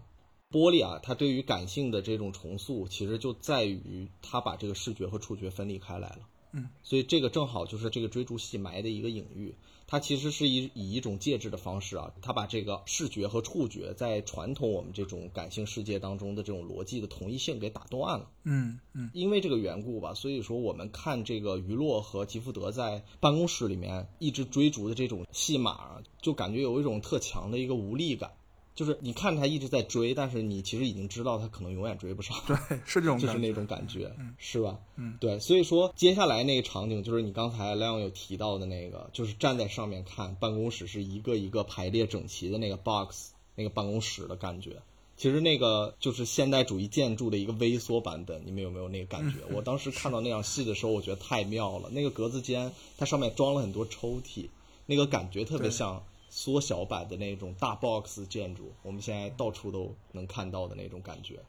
[0.51, 6.19] 玻璃啊，它对于感性的这种重塑，其实就在于它把这个视觉和触觉分离开来了。
[6.51, 9.55] 嗯，所以这个正好就是这个追逐戏埋的一个隐喻。
[9.91, 18.29] 它其实是以以一种介质的方式啊，它把这个视觉和触觉在传统我们这种感性世界当中的这种逻辑的同一性给打断了。
[18.45, 28.31] 嗯嗯因为这个缘故吧，所以说我们看这个于洛和吉福德在办公室里面一直追逐的这种戏码啊，就感觉有一种特强的一个无力感。
[28.73, 32.37] 就是你看他一直在追，但是你其实已经知道他可能永远追不上。
[32.47, 32.55] 对，
[32.85, 33.27] 是这种感觉。
[33.27, 34.79] 就是那种感觉，是吧？
[34.95, 44.81] 嗯，对，所以说接下来那个场景就是你刚才亮有提到的那个，就是站在上面看办公室是一个一个排列整齐的那个 box，那个办公室的感觉。
[45.17, 49.37] 其实那个就是现代主义建筑的一个微缩版本，你们有没有那个感觉？
[49.53, 51.89] 我当时看到那场戏的时候，我觉得太妙了。
[51.91, 54.47] 那个格子间，它上面装了很多抽屉，
[54.87, 61.39] 那个感觉特别像缩小版的那种大 box 建筑，我们现在到处都能看到的那种感觉。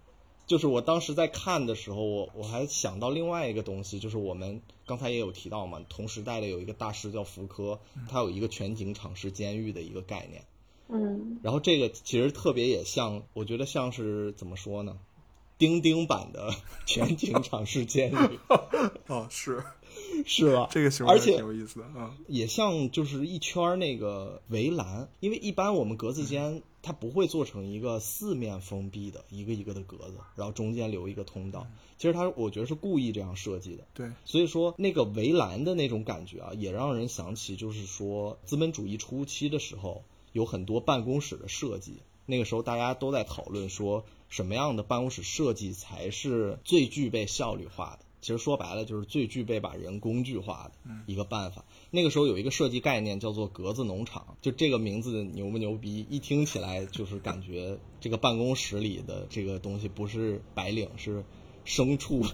[0.45, 7.79] 就是我当时在看的时候，我我还想到另外一个东西，就是我们刚才也有提到嘛，同时代的有一个大师叫福柯，
[8.11, 10.45] 他有一个全景敞式监狱的一个概念。
[10.89, 14.99] 嗯然后这个其实特别也像，我觉得像是怎么说呢？
[15.59, 16.53] 钉钉版的
[16.87, 18.39] 全景敞式监狱，
[19.07, 19.63] 哦，是
[20.27, 20.69] 是吧？
[20.71, 22.15] 这个形容而且挺有意思的啊。
[22.29, 31.67] 也像就是一圈儿那个围栏，因为一般我们格子间它不会做成一个四面封闭的一个一个的格子，然后中间留一个通道。
[31.99, 33.87] 其实它我觉得是故意这样设计的。
[33.95, 41.99] 对，所以说那个围栏的那种感觉啊，也让人想起就是说资本主义初期的时候，有很多办公室的设计。
[42.25, 48.05] 那个时候大家都在讨论说什么样的办公室设计才是最具备效率化的。
[48.23, 51.65] 其实说白了就是最具备把人工具化的一个办法。
[51.91, 56.07] 那个时候有一个设计概念叫做格子农场，就这个名字牛不牛逼？
[56.09, 61.25] 一听起来就是感觉这个办公室里的这个东西不是白领，是
[61.67, 62.25] 牲畜。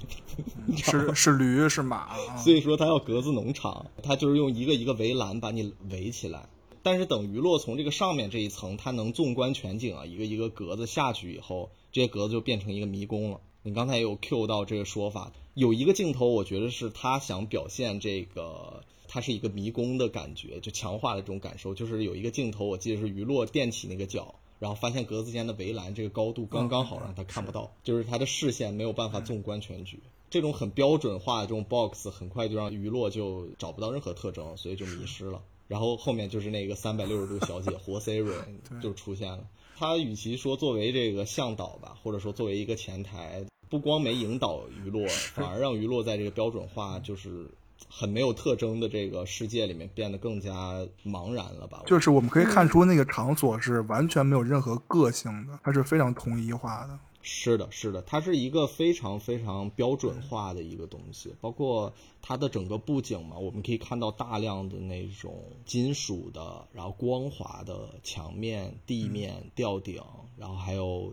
[0.77, 2.37] 是是驴是马啊。
[2.37, 6.49] 所以说它要格子农场，它就是用一个一个围栏把你围起来。
[6.83, 13.41] 但是等鱼落从这个上面这一层，它能纵观全景啊，一个一个格子下去以后，这些格子就变成一个迷宫了。
[13.63, 21.75] 你刚才也有 Q 到这个说法，有一个镜头，我觉得是他想表现这个，它是一个迷宫的感觉，就强化了这种感受。
[21.75, 29.99] 就是有一个镜头，我记得是鱼落垫起那个脚，然后发现格子间的围栏这个高度刚刚好让他看不到，就是他的视线没有办法纵观全局。
[30.31, 35.43] 这种很标准化的这种 box 很快就让娱乐就找不到任何特征，所以就迷失了。
[35.67, 38.33] 然后后面就是那个三百六十度小姐 活 Siri
[38.81, 39.45] 就出现了。
[39.77, 47.47] 他与其说作为这个向导吧，或者说作为一个前台，不光没引导娱乐，反而让娱乐在这个标准化就是
[47.89, 51.83] 很没有特征的这个世界里面变得更加茫然了吧？
[51.87, 56.99] 就是我们可以看出那个场所是完全没有任何个性的，它是非常统一化的。
[57.21, 70.01] 是的，是的，它是一个非常非常标准化的一个东西，包括它的整个布景嘛，我们可以看到大量的那种金属的，然后光滑的墙面、地面、吊顶，
[70.39, 71.13] 然后还有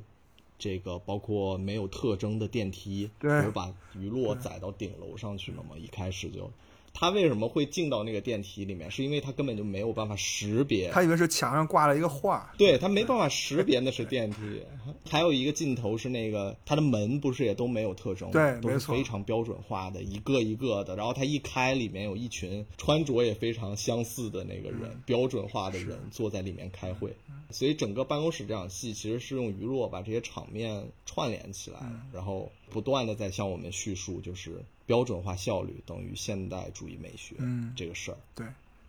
[0.65, 5.77] 这个包括没有特征的电梯，对不是把余落载到顶楼上去了吗？
[5.77, 6.49] 一开始就。
[6.97, 8.89] 他为什么会进到那个电梯里面？
[8.89, 14.37] 是因为他根本就没有办法识别，他以为是墙上挂了一个画，对他没办法识别那是电梯。
[15.09, 20.95] 还有一个镜头是那个他的门不是也都没有特征对，都是对没错非常标准化的，一个一个的。
[20.95, 27.13] 然后他一开，里面有一群穿着也非常相似的那个人，嗯标准化的人坐在里面开会。
[27.51, 38.17] 所以整个办公室这场戏其实是用娱乐把这些场面串联起来，嗯然后不断的在向我们叙述，就是标准化效率等于现代主义美学嗯这个事儿。
[38.35, 38.45] 对，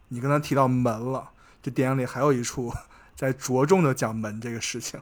[0.09, 1.31] 你刚才提到门了，
[1.63, 2.73] 这电影里还有一处
[3.15, 5.01] 在着重的讲门这个事情，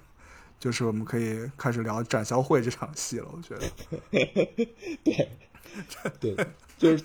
[0.61, 3.26] 就是我们可以开始聊展销会这场戏了。
[3.33, 3.68] 我觉得，
[5.02, 5.28] 对，
[6.76, 7.04] 就是，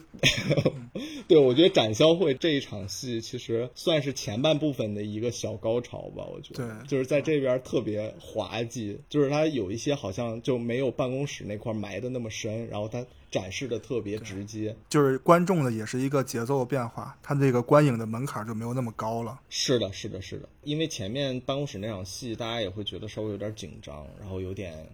[1.28, 6.26] 对我觉得展销会这一场戏其实算是前半部分的一个小高潮吧。
[6.26, 14.76] 我觉得，对就是在这边特别滑稽，就是它有一些好像就没有办公室那块埋的那么深，然后它展示的特别直接。
[14.90, 19.40] 就是观众的也是一个节奏变化，他这个观影的门槛就没有那么高了。
[19.50, 24.90] 是的，是的，是的，因为前面办公室那场戏，大家也会觉得稍微有点紧张，然后有点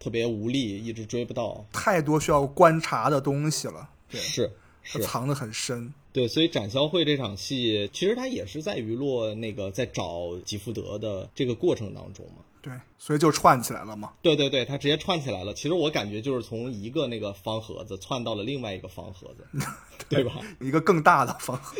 [0.00, 1.64] 特别无力，一直追不到。
[1.72, 4.50] 太多需要观察的东西了，对，是
[4.82, 5.94] 是，藏得很深。
[6.12, 12.42] 对，所以展销会这场戏，其实它也是在娱乐那个在找吉福德的这个过程当中嘛。
[12.62, 14.12] 对，所以就串起来了嘛。
[14.20, 15.54] 对对对，它直接串起来了。
[15.54, 19.66] 其实我感觉就是从一个那个方盒子串到了另外一个方盒子，
[20.08, 20.40] 对吧？
[20.60, 21.76] 一个更大的方盒，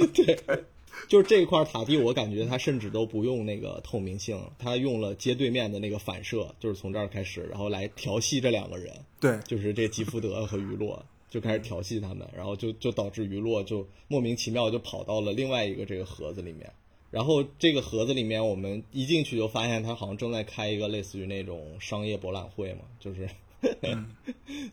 [1.08, 16.70] 就是这块塔地，我感觉他甚至都不用那个透明性，他用了街对面的那个反射，就是从这儿开始，然后来调戏这两个人，对，就是这吉福德和于洛就开始调戏他们，然后就就导致于洛就莫名其妙就跑到了另外一个这个盒子里面。
[17.10, 23.28] 然后这个盒子里面，我们一进去就发现他好像正在开一个类似于那种商业博览会嘛，就是，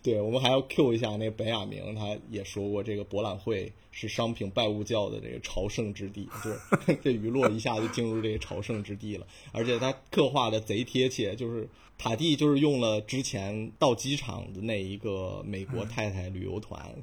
[0.01, 16.95] 对我们还要 Q 一下那个本雅明，他也说过这个博览会是商品拜物教的这个朝圣之地，就是 这娱乐一下就进入这个朝圣之地了，而且他刻画的贼贴切，就是塔蒂就是用了之前到机场的那一个美国太太旅游团，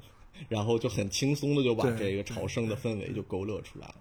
[0.48, 3.94] 然后就很轻松的就把这个朝圣的氛围就勾勒出来了。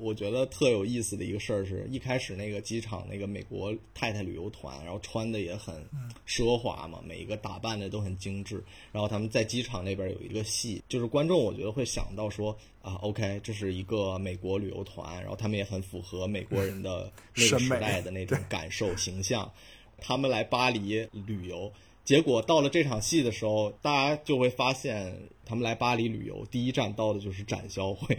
[0.00, 5.86] 我觉得特有意思的一个事儿是，一开始那个机场那个美国太太旅游团，然后穿的也很
[6.26, 8.64] 奢华嘛，每一个打扮的都很精致。
[8.90, 19.52] 然后他们在机场那边有一个戏，就是观众我觉得会想到说啊，OK，这是一个美国旅游团，然后他们也很符合美国人的那个时代的那种感受形象。
[19.98, 21.70] 他们来巴黎旅游，
[22.04, 28.16] 结果到了这场戏的时候，大家就会发现，他们来巴黎旅游，第一站到的就是展销会。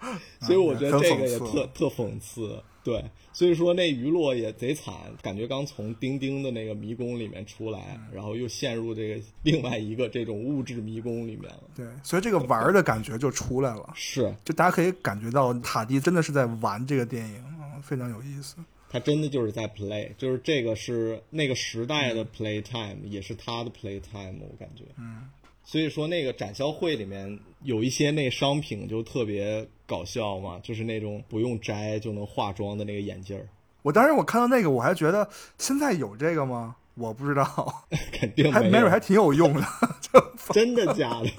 [0.40, 11.62] 所以我觉得这个也特特讽刺，对，所以说那娱乐也贼惨，感觉刚从钉钉的那个迷宫里面出来，然后又陷入这个另外一个这种物质迷宫里面了。
[11.74, 13.90] 对，所以这个玩儿的感觉就出来了。
[13.94, 18.56] 是就大家可以感觉到塔蒂真的是在玩这个电影啊，非常有意思。
[18.90, 24.84] 他真的就是在 play，就是这个是那个时代的 play time，、也是他的 play time，我感觉。
[24.96, 25.28] 嗯。
[25.70, 33.46] 所以说那个展销会里面有一些那商品就特别搞笑嘛，就是那种不用摘就能化妆的那个眼镜儿，
[33.82, 35.28] 我当时我看到那个，我还觉得
[35.58, 36.74] 现在有这个吗？
[36.94, 38.72] 我不知道， 肯定还没有。
[38.72, 39.60] 没准还挺有用的。
[40.00, 40.18] 就
[40.54, 41.30] 真的假的？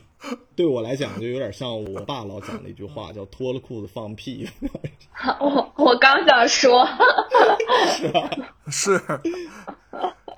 [0.55, 4.47] 对我来讲，就有点像我爸老讲的一句话，叫“脱了裤子放屁
[5.41, 6.87] 我我刚想说，
[8.69, 9.01] 是，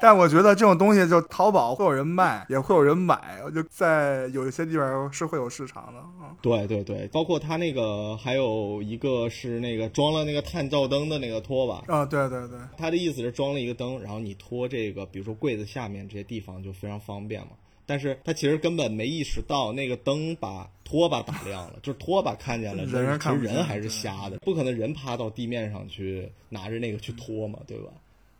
[0.02, 6.36] 但我觉得这种东西就淘宝会有人卖，也会有人买，就在有一些地方是会有市场的啊”。。
[6.42, 17.50] 对对对，包括他那个还有一个是那个装了那个探照灯的那个拖把，啊，对对对，他的意思是装了一个灯，然后你拖这个，比如说柜子下面这些地方就非常方便嘛。
[17.86, 27.92] 但是他其实根本没意识到那个灯把拖把打亮了，就是拖把看见了，人其实人还是瞎的，不可能人趴到地面上去拿着那个去拖嘛，对吧？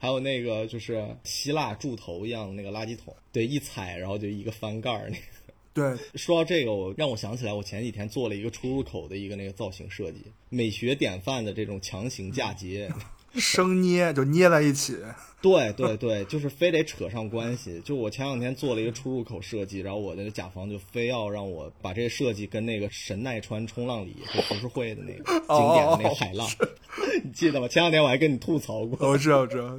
[0.02, 5.22] 还有那个就是希腊柱头一样的那个垃圾桶，对，一踩然后就一个翻盖儿那个。
[5.76, 12.92] 对，说到这个，我让我想起来，我前几天做了一个出入口的一个那个造型设计，美学典范的这种强行嫁接。
[13.36, 14.98] 生捏就捏在一起，
[15.42, 17.82] 对对对，就是非得扯上关系。
[17.84, 26.48] 就我前两天做了一个出入口设计，然后我的甲方就非要让我把这个设计跟那个神奈川冲浪里就浮世绘的那个 经典的那个海浪，
[27.24, 27.68] 你记得吗？
[27.68, 29.10] 前两天我还跟你吐槽过。
[29.10, 29.78] 我知道，我知道。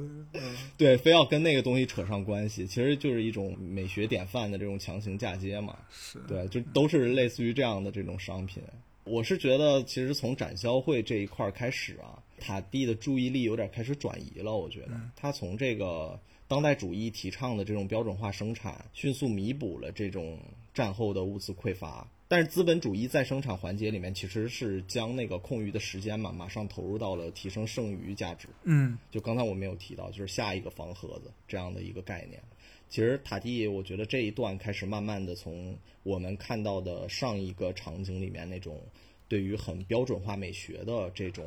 [0.75, 5.77] 对，非要跟那个东西扯上关系，其实就是一种美学典范的这种强行嫁接嘛。
[5.91, 8.61] 是对，就都是类似于这样的这种商品。
[9.05, 14.53] 我是觉得，其实从展销会这一块开始啊，塔蒂的注意力有点开始转移了。
[14.53, 20.37] 我觉得他从这个当代主义提倡的这种标准化生产，迅速弥补了这种
[20.73, 22.05] 战后的物资匮乏。
[22.27, 28.47] 但是资本主义在生产环节里面，其实是将那个空余的时间嘛，马上投入到了提升剩余价值。
[28.63, 32.41] 嗯，就刚才我没有提到，就是下一个房盒子这样的一个概念。
[32.89, 38.81] 其实塔蒂，我觉得这一段开始慢慢的从我们看到的上一个场景里面那种
[39.27, 41.45] 对于很标准化美学的这种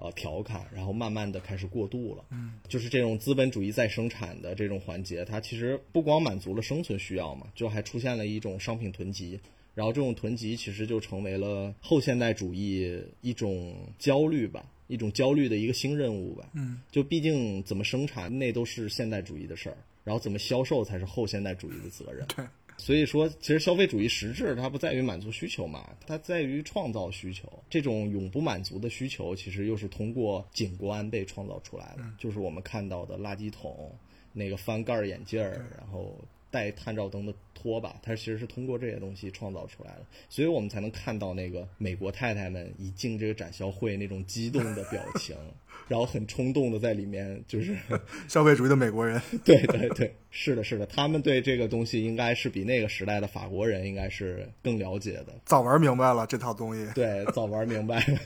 [0.00, 2.24] 呃调侃，然后慢慢的开始过渡了。
[2.30, 9.38] 嗯，就是这种资本主义再生产的这种环节，它其实不光满足了生存需要嘛，就还出现了一种商品囤积。
[9.72, 16.50] 然后这种囤积其实就成为了后现代主义一种焦虑吧，一种焦虑的一个新任务吧。
[16.54, 22.26] 嗯，就毕竟怎么生产那都是现代主义的事儿，然后怎么销售才是后现代主义的责任。
[22.34, 22.44] 对，
[22.80, 27.46] 所以说，其实消费主义实质它不在于满足需求嘛，它在于创造需求。
[27.68, 33.94] 这种永不满足的需求，其实又是通过景观被创造出来的，就是我们看到的垃圾桶、
[34.32, 36.18] 那个翻盖眼镜儿，然后
[36.50, 45.36] 带探照灯的拖把，它其实是通过这些东西创造出来的，所以我们才能看到那个美国太太们一进这个展销会那种激动的表情，
[45.88, 47.76] 然后很冲动的在里面就是。
[48.28, 55.26] 消费主义的美国人， 对对对，是的，是的，他们对这个东西应该是比那个时代的法国人应该是更了解的。
[55.44, 56.90] 早玩明白了这套东西。
[56.94, 58.18] 对，早玩明白了。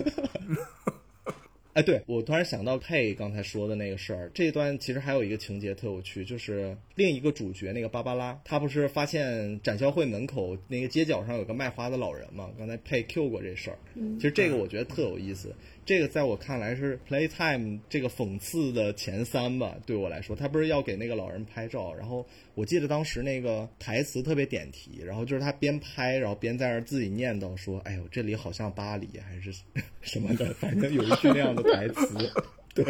[1.74, 12.48] 哎，对我突然想到佩刚才说的那个事儿，这一段其实还有一个情节特有趣，就是另一个主角那个芭芭拉，她不是发现展销会门口那个街角上有个卖花的老人嘛？
[12.56, 13.78] 刚才佩 Q 过这事儿，
[14.16, 15.52] 其实这个我觉得特有意思。
[15.86, 29.52] 这个在我看来是 Playtime 这个讽刺的前三吧，对我来说，他不是要给那个老人拍照，然后我记得当时那个台词特别点题，然后就是他边拍，然后边在那儿自己念叨说：“哎呦，这里好像巴黎还是
[30.00, 32.32] 什么的，反正有一句那样的台词。
[32.74, 32.84] ”对，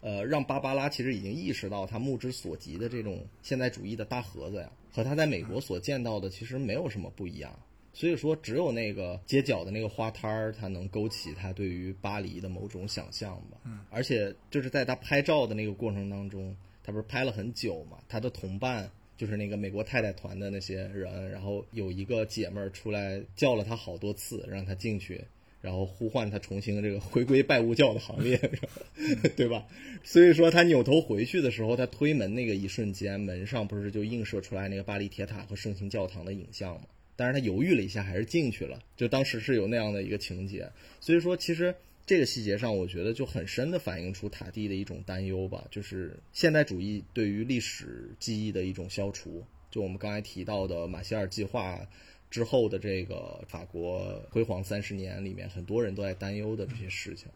[0.00, 7.54] 呃，让芭芭拉其实已经意识到他目之所及的这种现代主义的大盒子呀，和他在美国所见到的其实没有什么不一样。
[7.98, 13.58] 所以说，只有那个街角的那个花摊儿，它能勾起他对于巴黎的某种想象吧。
[13.64, 17.98] 嗯，而且就是在他拍照的那个过程当中，他不是拍了很久嘛？
[18.08, 25.20] 他的同伴就是那个美国太太团的那些人，然后有一个姐们儿出来叫了他好多次，让他进去，
[25.60, 28.38] 然后呼唤他重新这个回归拜物教的行列，
[29.34, 29.66] 对吧？
[30.04, 36.82] 所以说他扭头回去的时候，他推门那个一瞬间，门上不是就映射出来那个巴黎铁塔和圣心教堂的影像吗？
[37.18, 38.80] 但是他犹豫了一下，还是进去了。
[38.96, 41.74] 就当时是有那样的一个情节，所以说其实
[42.06, 49.44] 这个细节上，我觉得就很深的反映出塔蒂的一种担忧吧，就是现代主义对于历史记忆的一种消除。
[49.68, 51.84] 就我们刚才提到的马歇尔计划
[52.30, 57.26] 之后的这个法国辉煌三十年里面，很多人都在担忧的这些事情。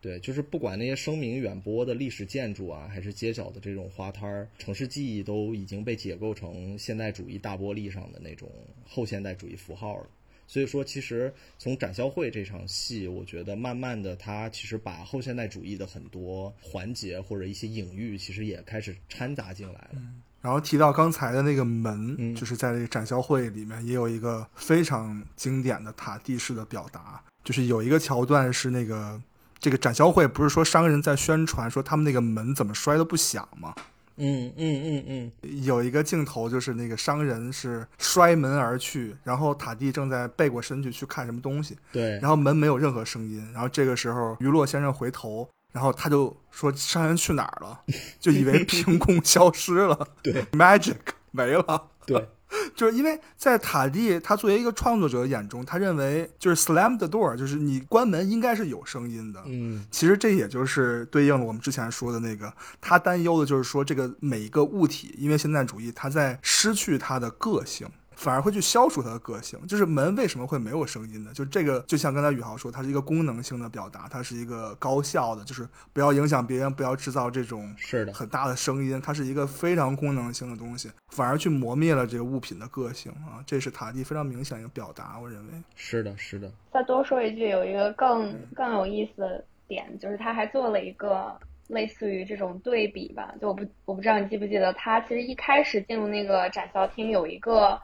[0.00, 8.50] 对，就是不管那些声名远播的历史建筑啊，还是街角的这种花摊儿，城市记忆都已经被解构成现代主义大玻璃上的那种
[8.88, 10.06] 后现代主义符号了。
[10.46, 19.90] 所以说，其实从展销会这场戏，我觉得慢慢的，它其实把后现代主义的很多环节或者一些隐喻，其实也开始掺杂进来了。
[19.94, 29.20] 嗯然后提到刚才的那个门，嗯就是在这个展销会里面也有一个非常经典的塔地式的表达，就是有一个桥段是那个
[29.60, 33.74] 这个展销会不是说商人在宣传说他们那个门怎么摔都不响吗？
[34.22, 35.04] 嗯嗯嗯
[35.42, 47.80] 嗯，有一个镜头就是那个商人是摔门而去，然后塔蒂正在背过身去去看什么东西，对，然后门没有任何声音，然后这个时候于洛先生回头，然后他就说商人去哪儿了，
[48.18, 50.96] 就以为 凭空消失了，对，magic
[51.30, 52.28] 没了，对，
[52.74, 59.42] 就是因为在塔蒂他作为一个创作者眼中，他认为就是 slam the door，就是你关门应该是有声音的。
[59.46, 67.88] 嗯其实这也就是对应了我们之前说的那个，他担忧的就是说，这个每一个物体，因为现代主义，它在失去它的个性，
[68.20, 69.58] 反而会去消除它的个性。
[69.66, 71.32] 就是门为什么会没有声音呢？
[71.34, 85.52] 就这个，就像刚才宇豪说，它是一个功能性的表达，它是一个高效的，就是不要影响别人，不要制造这种是的，很大的声音，它是一个非常功能性的东西，反而去磨灭了这个物品的个性啊，这是塔蒂非常明显的一个表达，我认为。
[85.74, 91.34] 是的，是的，再多说一句，有一个更更有意思的点，就是他还做了一个
[91.68, 93.32] 类似于这种对比吧。
[93.40, 97.80] 就我不我不知道你记不记得，他其实一开始进入那个展销厅有一个，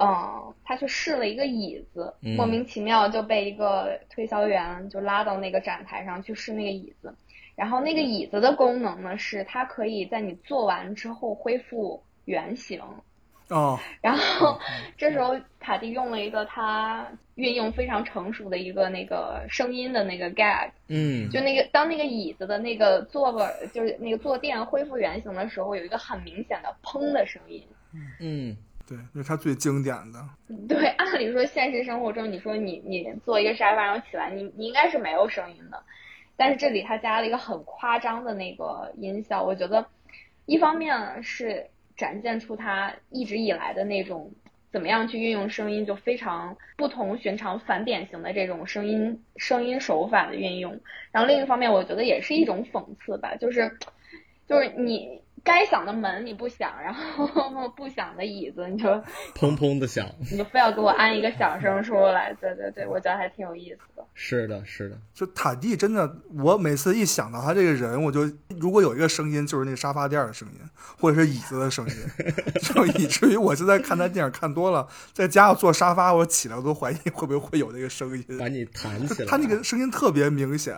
[0.00, 7.14] 嗯，他去试了一个椅子，嗯莫名其妙就被一个推销员就拉到那个展台上去试那个椅子。
[7.54, 12.80] 然后那个椅子的功能呢，是它可以在你坐完之后恢复原形。
[13.48, 14.58] 哦， 然后
[14.96, 27.66] 这时候塔蒂用了一个他运用非常成熟的一个那个声音的那个 gag，嗯就那个当那个椅子的那个坐位儿，就是那个坐垫恢复原形的时候，有一个很明显的砰的声音。
[28.20, 28.56] 嗯
[28.90, 30.18] 对，那是他最经典的。
[30.68, 35.80] 对，按理说现实生活中，你说你你坐一个沙发上起来，你你应该是没有声音的，
[36.36, 39.86] 但是这里他加了一个很夸张的那个音效，我觉得
[40.46, 41.64] 一方面是
[41.96, 44.32] 展现出他一直以来的那种
[44.72, 50.80] 怎么样去运用声音，就非常不同寻常、反典型的这种声音声音手法的运用，
[51.12, 53.70] 然后另一方面，我觉得也是一种讽刺吧，就是
[54.48, 58.88] 就是你该响的门你不响，然后不响的椅子 你就
[59.34, 64.04] 砰砰的响，你就非要给我安一个响声出来，对对对，我觉得还挺有意思的。
[64.14, 70.60] 是的，是的，就塔蒂真的，我每次一想到他这个人，我就如果有一个声音，就是那个沙发垫儿的声音，
[70.98, 71.94] 或者是椅子的声音，
[72.62, 78.24] 就以至于我现在看他电影看多了，在家要坐沙发，我起来我都怀疑会不会会有那个声音。
[78.38, 79.28] 把你弹起来。
[79.28, 80.76] 他那个声音特别明显，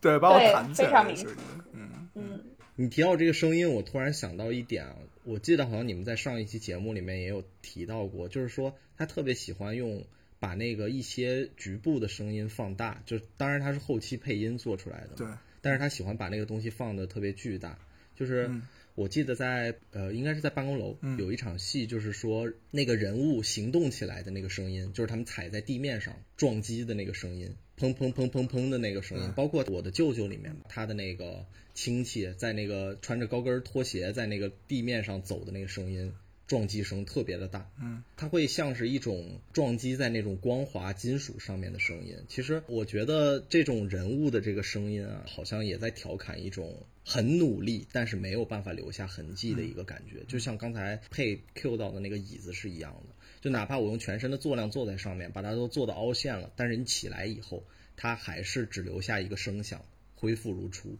[0.00, 1.36] 对，把我弹起来非常明的声音。
[1.72, 2.40] 嗯，嗯，
[2.80, 10.04] 你提到这个声音，我突然想到一点啊，我记得好像你们在上一期节目里面也有提到过，就是说他特别喜欢用
[10.38, 15.26] 把那个一些局部的声音放大，就当然他是后期配音做出来的，对，
[15.60, 17.76] 但是他喜欢把那个东西放的特别巨大，
[18.14, 18.46] 就是。
[18.48, 18.62] 嗯
[18.98, 29.32] 我记得在呃，应该是在办公楼、有一场戏，就是说那个人物行动起来的那个声音，就是他们踩在地面上撞击的那个声音，砰砰砰砰砰的那个声音。
[29.36, 31.46] 包括我的舅舅里面，他的那个
[31.78, 36.12] 亲戚在那个穿着高跟拖鞋在那个地面上走的那个声音，
[36.48, 37.70] 撞击声特别的大。
[37.80, 42.16] 嗯，它会像是一种撞击在那种光滑金属上面的声音。
[42.26, 53.14] 其实我觉得这种人物的这个声音啊，好像也在调侃一种很努力但是没有办法留下痕迹的一个感觉，就像刚才配 Q 到的那个椅子是一样的。
[53.40, 57.62] 就哪怕我用全身的坐量坐在上面，把它都坐到凹陷了，但是你起来以后，
[57.94, 59.84] 它还是只留下一个声响，
[60.16, 60.98] 恢复如初。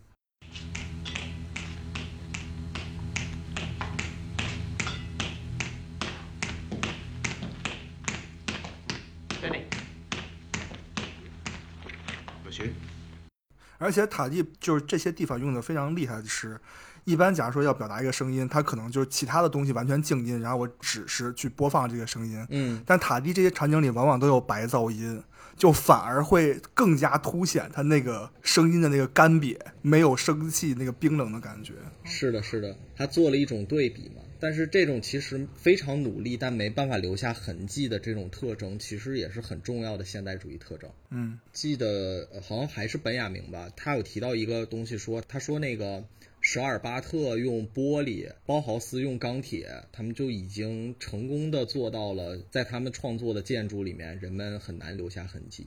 [9.40, 9.62] Benny.
[13.80, 16.60] 而且塔地就是这些地方用的非常厉害的是，
[17.04, 22.44] 一般假如说要表达一个声音，它可能就是其他的东西完全静音，然后我只是去播放这个声音。
[22.50, 25.22] 嗯，但塔地这些场景里往往都有白噪音，
[25.58, 31.74] 就反而会更加凸显他那个声音的那个干瘪，没有生气那个冰冷的感觉。
[32.04, 34.22] 是的，是的，他做了一种对比嘛。
[34.40, 40.88] 但是这种其实非常努力，但没办法留下痕迹的这种特征，其实也是很重要的现代主义特征。
[41.10, 46.04] 嗯，记得呃好像还是本雅明吧，他有提到一个东西说，他说那个
[46.50, 55.66] 舍尔巴特用玻璃，包豪斯用钢铁，他们就已经成功的做到了，在他们创作的建筑里面，人们很难留下痕迹。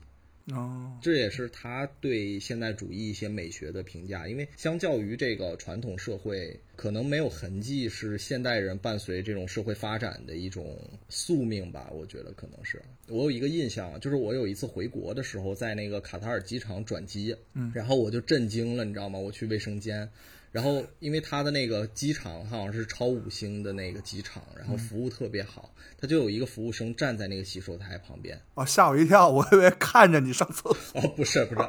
[0.51, 10.79] 哦，这也是他对现代主义一些美学的评价，因为相较于这个传统社会，可能没有痕迹是现代人伴随这种社会发展的一种
[11.09, 11.91] 宿命吧。
[11.93, 12.81] 我觉得可能是。
[13.07, 19.19] 我有一个印象，就是我有一次回国的时候，在那个卡塔尔机场转机，嗯，然后我就震惊了，你知道吗？
[19.19, 20.09] 我去卫生间。
[20.51, 30.99] 然后，因为他的那个机场好像是超五星的那个机场，然后服务特别好，他就有一个服务生站在那个洗手台旁边，哦，吓我一跳，我以为看着你上厕所。
[30.99, 31.61] 哦，不是不是，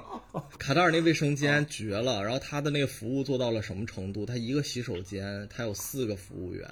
[0.59, 4.26] 卡塔尔那卫生间绝了，然后他的那个服务做到了什么程度？
[4.26, 6.68] 他一个洗手间，他有四个服务员，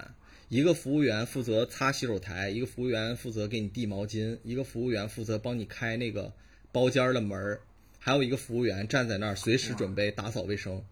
[0.48, 6.32] 一个服务员负责擦洗手台，一个服务员负责给你递毛巾，一个服务员负责帮你开那个
[6.72, 7.60] 包间儿的门儿，
[8.00, 10.82] 还有一个服务员站在那儿随时准备打扫卫生。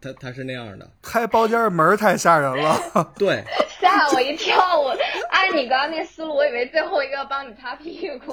[0.00, 2.78] 他他是那样的，开包间门儿太吓人了。
[3.16, 3.44] 对，
[3.80, 4.80] 吓我一跳！
[4.80, 4.90] 我
[5.30, 8.32] 按按你刚刚那思路，我以为最后一个帮你擦屁股。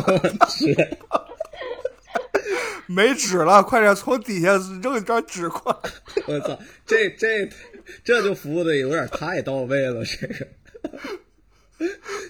[0.48, 0.98] 是，
[2.86, 4.52] 没纸了，快点从底下
[4.82, 5.90] 扔一张纸过来。
[6.26, 7.48] 我操，这这
[8.04, 10.46] 这就服务的有点太到位了，这个。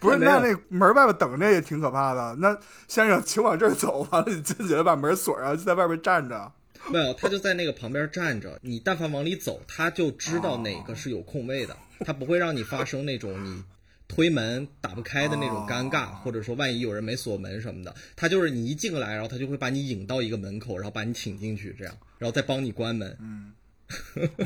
[0.00, 2.36] 不是，那那门外边等着也挺可怕的。
[2.38, 2.56] 那
[2.86, 6.52] 先生，请往这儿走，完了你自己，把门锁上，就在外边站着。
[6.90, 8.58] 没有，他就在那个旁边站着。
[8.62, 11.76] 你但凡往里走，他就知道哪个是有空位的，
[12.06, 13.62] 他不会让你发生那种你
[14.06, 17.94] 推门打不开的那种尴尬，或者说万一有人没锁门什么的。
[18.16, 23.16] 他就是你一进来，然后他就会把你引到一个门口，然后把你请进去，这样，然后再帮你关门。
[23.20, 23.52] 嗯，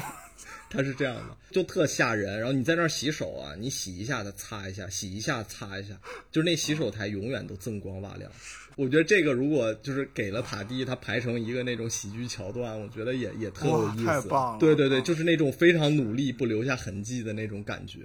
[0.68, 2.38] 他是这样的，就特吓人。
[2.38, 5.94] 然后你在那儿洗手啊，你洗一下再擦一下，洗一下擦一下，
[6.32, 8.32] 就是那洗手台永远都锃光瓦亮。
[8.76, 14.04] 我觉得这个如果就是给了塔蒂，他排成一个那种喜剧桥段，我觉得也也特有意思。
[14.06, 18.00] 哇太棒了对对对，就是那种非常努力不留下痕迹的那种感觉，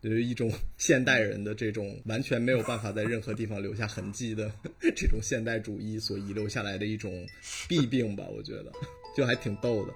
[0.00, 4.50] 就是一种现代人的这种完全没有办法在任何地方留下痕迹的
[4.96, 7.26] 这种现代主义所遗留下来的一种
[7.68, 8.24] 弊病吧。
[8.34, 8.72] 我觉得
[9.16, 9.92] 就还挺逗的。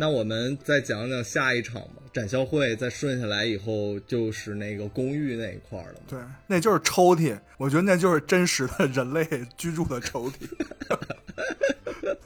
[0.00, 1.96] 那我们再讲讲下一场吧。
[2.10, 6.06] 展销会再顺下来以后，就是那个公寓那一块儿了嘛。
[6.08, 7.38] 对，那就是抽屉。
[7.58, 9.28] 我觉得那就是真实的人类
[9.58, 10.48] 居住的抽屉。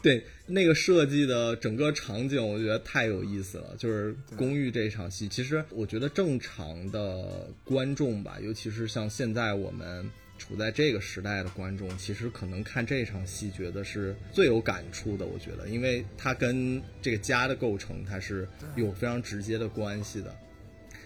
[0.00, 3.74] 对，那个设计的整个场景，我觉得太有意思了。
[3.76, 15.26] 就是公寓这场戏，其实我觉得正常的观众吧，尤其是像现在我们处在这个时代的观众，其实可能看这场戏觉得是最有感触的。
[15.26, 20.34] 我觉得，因为它跟这个家的构成，它是有非常直接的关系的。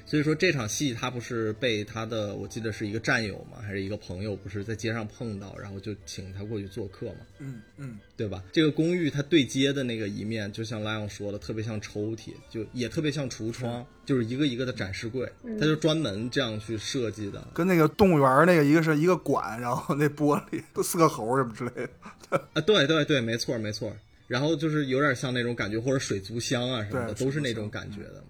[0.04, 7.18] 所以说这场戏他不是被他的，我记得是一个战友嘛，还是一个朋友，不是在街上碰到，然后就请他过去做客嘛。
[7.38, 8.42] 嗯嗯，对吧？
[8.52, 17.46] 这个公寓它对接的那个一面，就像拉昂说的，特别像抽屉，就也特别像橱窗，就是一个一个的展示柜，它就专门这样去设计的。
[17.54, 21.90] 跟那个动物园那个一个是一个管，然后那玻璃都四个猴什么之类的。
[22.54, 23.94] 啊，对对对，没错没错。
[24.28, 28.24] 然后就是有点像那种感觉，或者水族箱啊什么的，都是那种感觉的。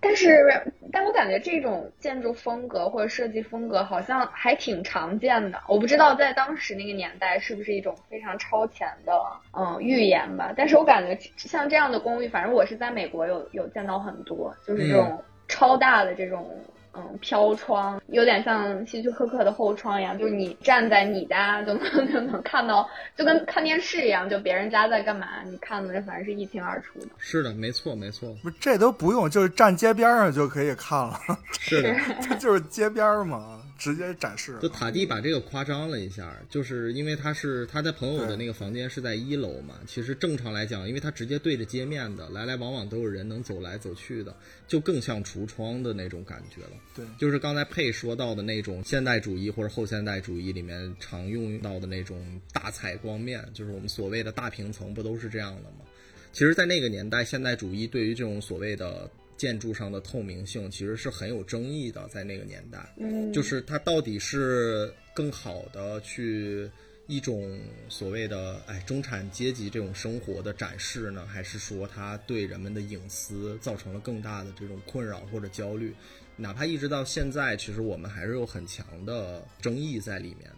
[0.00, 0.62] 但是，
[0.92, 5.60] 但我感觉这种建筑风格或者设计风格好像还挺常见的。
[5.68, 9.12] 我不知道在当时那个年代是不是一种非常超前的
[9.52, 10.52] 嗯预言吧。
[10.56, 16.48] 但是我感觉像这样的公寓，反正我是在美国有有见到很多，就是这种超大的这种。
[16.96, 27.06] 嗯，飘窗有点像希区柯克的后窗一样，就是你站在你家就能 就能看到，就跟看电视一样，就别人家在干嘛，你看的反正是一清二楚的。
[27.18, 31.18] 是的，没错没错，不是，这都不用，就是站街边上就可以看了，
[31.58, 31.94] 是的。
[32.26, 34.58] 这就是街边嘛，直接展示。
[34.60, 44.34] 就塔蒂把这个夸张了一下，就是因为他是他在朋友的那个房间是在一楼嘛，其实正常来讲，因为他直接对着街面的，来来往往都有人能走来走去的，
[44.66, 46.70] 就更像橱窗的那种感觉了。
[46.94, 55.84] 对，就是刚才佩说到的那种现代主义或者后现代主义里面常用到的那种大采光面，就是我们所谓的大平层，不都是这样的吗？
[56.32, 62.08] 其实，在那个年代，现代主义对于这种所谓的建筑上的透明性，其实是很有争议的。
[62.08, 66.70] 在那个年代，嗯，就是它到底是更好的去
[67.06, 75.94] 一种所谓的哎中产阶级这种生活的展示呢，还是说它对人们的隐私造成了更大的这种困扰或者焦虑？
[76.38, 80.56] 哪怕一直到现在，其实我们还是有很强的争议在里面的。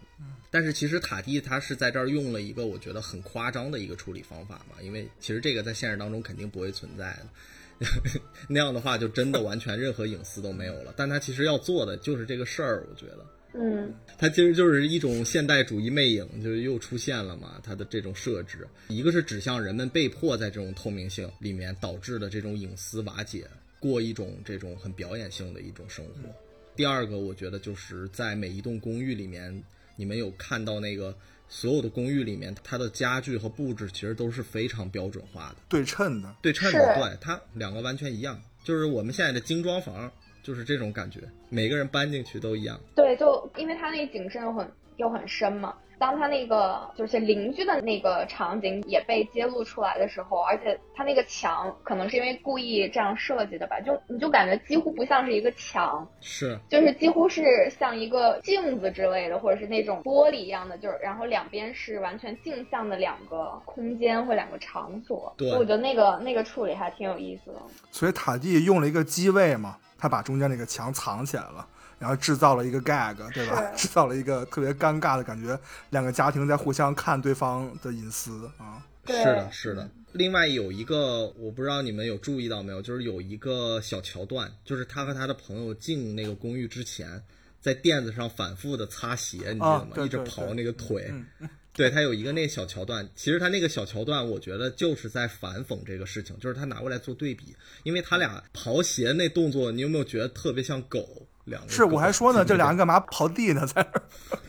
[0.50, 7.28] 但是其实塔蒂他是在这儿用了一个我觉得很夸张的一个处理方法嘛，因为其实这个在现实当中肯定不会存在的，
[8.48, 10.92] 那样的话就真的完全任何隐私都没有了。
[10.96, 13.26] 但他其实要做的就是这个事儿，我觉得。
[13.54, 17.58] 嗯，它其实就是一种现代主义魅影，就是又出现了嘛。
[17.62, 23.48] 它的这种设置，一个是指向人们被迫在这种透明性里面导致的这种隐私瓦解，
[23.80, 26.12] 过一种这种很表演性的一种生活。
[26.76, 29.64] 第二个，我觉得就是在每一栋公寓里面，
[29.96, 31.16] 你们有看到那个
[31.48, 38.40] 所有的公寓里面，它的家具和布置其实都是非常标准化的，对称的，对称的，对它两个完全一样。
[38.62, 42.78] 就是我们现在的精装房，就是这种感觉，每个人搬进去都一样。
[42.94, 45.74] 对，就因为它那景深很又很深嘛。
[46.00, 65.34] 当他那个就是邻居的那个场景也被揭露出来的时候，而且他那个墙可能是因为故意这样设计的吧，就你就感觉几乎不像是一个墙，是，就是几乎是像一个镜子之类的，或者是那种玻璃一样的，就是然后两边是完全镜像的两个空间或两个场所。
[65.36, 67.58] 对我觉得那个那个处理还挺有意思的。
[67.90, 71.66] 所以塔蒂用了一个机位嘛，他把中间那个墙藏起来了。
[71.98, 73.60] 然后制造了一个 gag，对吧？
[73.76, 75.58] 制造了一个特别尴尬的感觉，
[75.90, 78.84] 两个家庭在互相看对方的隐私啊。
[79.06, 79.88] 是的，是的。
[80.12, 87.22] 另外有一个，我不知道你们有注意到没有，就是有一个小桥段，就是他和他的朋友进那个公寓之前，
[87.60, 89.96] 在垫子上反复的擦鞋，你知道吗？
[90.04, 91.12] 一直刨那个腿。
[91.72, 101.26] 对他有一个那小桥段，其实他那个小桥段，我觉得就是在反讽这个事情，就是他拿过来做对比，因为他俩刨鞋那动作，你有没有觉得特别像狗？
[101.68, 103.66] 是，我还说呢，这俩人干嘛刨地呢？
[103.66, 103.86] 在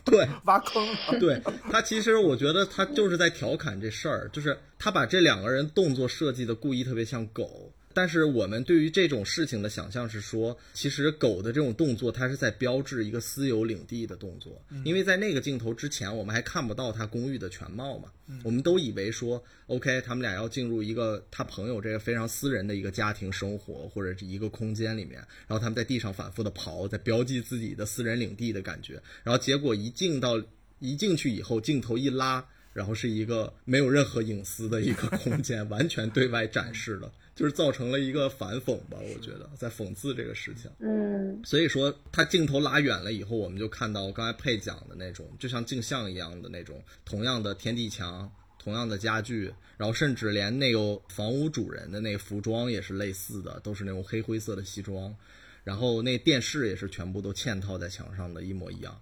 [0.04, 0.86] 对 挖坑。
[1.18, 1.40] 对
[1.70, 7.72] 他，其实我觉得他就是在调侃这事儿，就是他把这两个人动作设计的故意特别像狗。
[7.92, 14.62] 但是我们对于这种事情的想象是说，其实狗的这种动作，它是在标志一个私有领地的动作。
[14.84, 18.10] 因为在那个镜头之前，我们还看不到它公寓的全貌嘛。
[18.44, 25.16] 我们都以为说，OK，他们俩要进入一个他朋友这个非常私人的一个家庭生活或者是一个空间里面，
[25.48, 29.02] 然后他们在地上反复的刨，在标记自己的私人领地的感觉。
[29.24, 30.40] 然后结果一进到
[30.78, 37.10] 一进去以后，镜头一拉，然后是一个没有任何隐私的一个空间，完全对外展示的。
[37.32, 40.70] 就是造成了一个反讽吧，我觉得在讽刺这个事情。
[40.78, 55.16] 嗯，所以说他镜头拉远了以后，我们就看到刚才配讲的那种，就像镜像一样的那种，同样的天地墙，同样的家具，然后甚至连那个房屋主人的那个服装也是类似的，都是那种黑灰色的西装，
[55.64, 59.00] 然后那电视也是全部都嵌套在墙上的一模一样。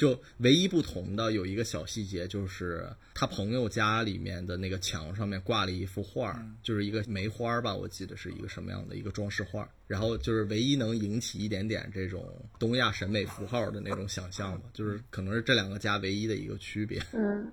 [0.00, 9.68] 就唯一不同的有一个小细节，就是他朋友家里面的那个墙上面挂了一幅画，就是一个梅花吧，我记得是一个什么样的一个装饰画。
[9.86, 12.24] 然后就是唯一能引起一点点这种
[12.58, 16.98] 东亚审美符号的那种想象吧，就是可能是这两个家唯一的一个区别。
[17.12, 17.52] 嗯，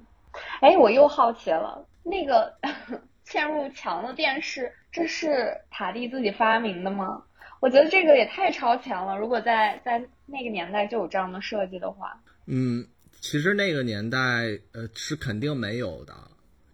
[0.61, 2.57] 哎，我又好奇了，那个
[3.27, 7.23] 嵌入墙的电视，这是塔蒂自己发明的吗？
[7.59, 12.17] 我觉得这个也太超前了，如果在在那个年代就有这样的设计的话。
[12.47, 12.85] 嗯，
[13.21, 16.13] 其实那个年代，呃，是肯定没有的，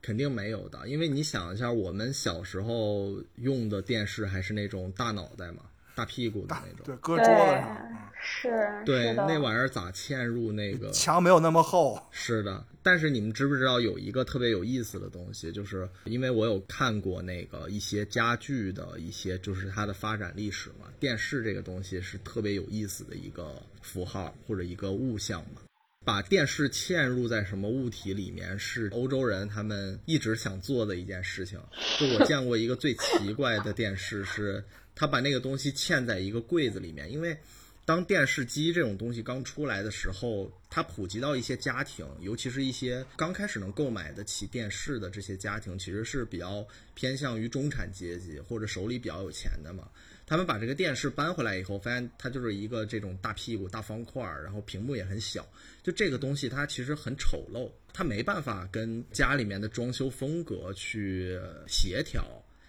[0.01, 5.63] 肯定没有的，因为你想一下，我们小时候用的电视还是那种大脑袋嘛，
[5.95, 12.63] 大屁股的那种，对，搁桌子上，是，对，那玩意儿咋嵌入那个墙没有那么厚，是的。
[12.85, 25.61] 但是你们知不知道有一个特别有意思的东西，就是因为我有看过那个一些家具的一些，就是它的发展历史嘛，电视这个东西是特别有意思的一个符号或者一个物象嘛。
[26.05, 31.59] 把电视嵌入在什么物体里面，是欧洲人他们一直想做的一件事情。
[31.99, 37.11] 就我见过一个最奇怪的电视，是他把那个东西嵌在一个柜子里面。
[37.11, 37.37] 因为
[37.85, 49.87] 当电视机这种东西刚出来的时候，它普及到一些家庭，尤其是一些刚开始能购买得起电视的这些家庭，其实是比较偏向于中产阶级或者手里比较有钱的嘛。
[50.25, 55.47] 他们把这个电视搬回来以后，发现它就是一个这种大屁股、大方块，然后屏幕也很小。
[55.81, 62.25] 就这个东西，它其实很丑陋，它没办法跟家里面的装修风格去协调。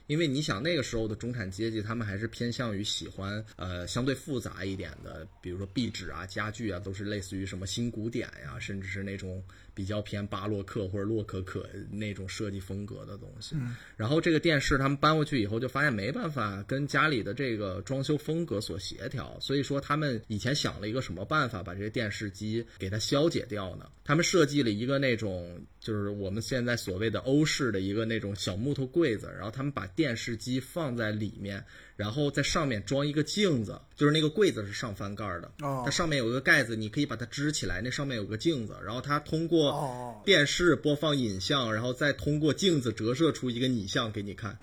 [0.07, 9.43] 因为你想那个时候的中产阶级，他们还是偏向于喜欢呃相对复杂一点的，比如说壁纸啊、家具啊，都是类似于什么新古典呀，甚至是那种。
[9.75, 13.57] 比较偏巴洛克或者洛可可那种设计风格的东西，
[13.97, 23.91] 然后这个电视他们搬过去以后就发现没办法跟家里的这个装修风格所协调，所以说他们以前想了一个什么办法把这些电视机给它消解掉呢？
[24.05, 31.65] 他们设计了一个那种就是我们现在所谓的欧式的一个那种小木头柜子，然后他们把电视机放在里面。
[31.97, 35.49] 然后在上面装一个镜子，就是那个柜子是上翻盖的，
[35.85, 44.59] 它上面有一个盖子，你可以把它支起来，那上面有个镜子，然后它通过电视播放影像，然后再通过镜子折射出一个拟像给你看。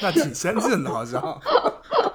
[0.00, 1.40] 那挺先进的，好像。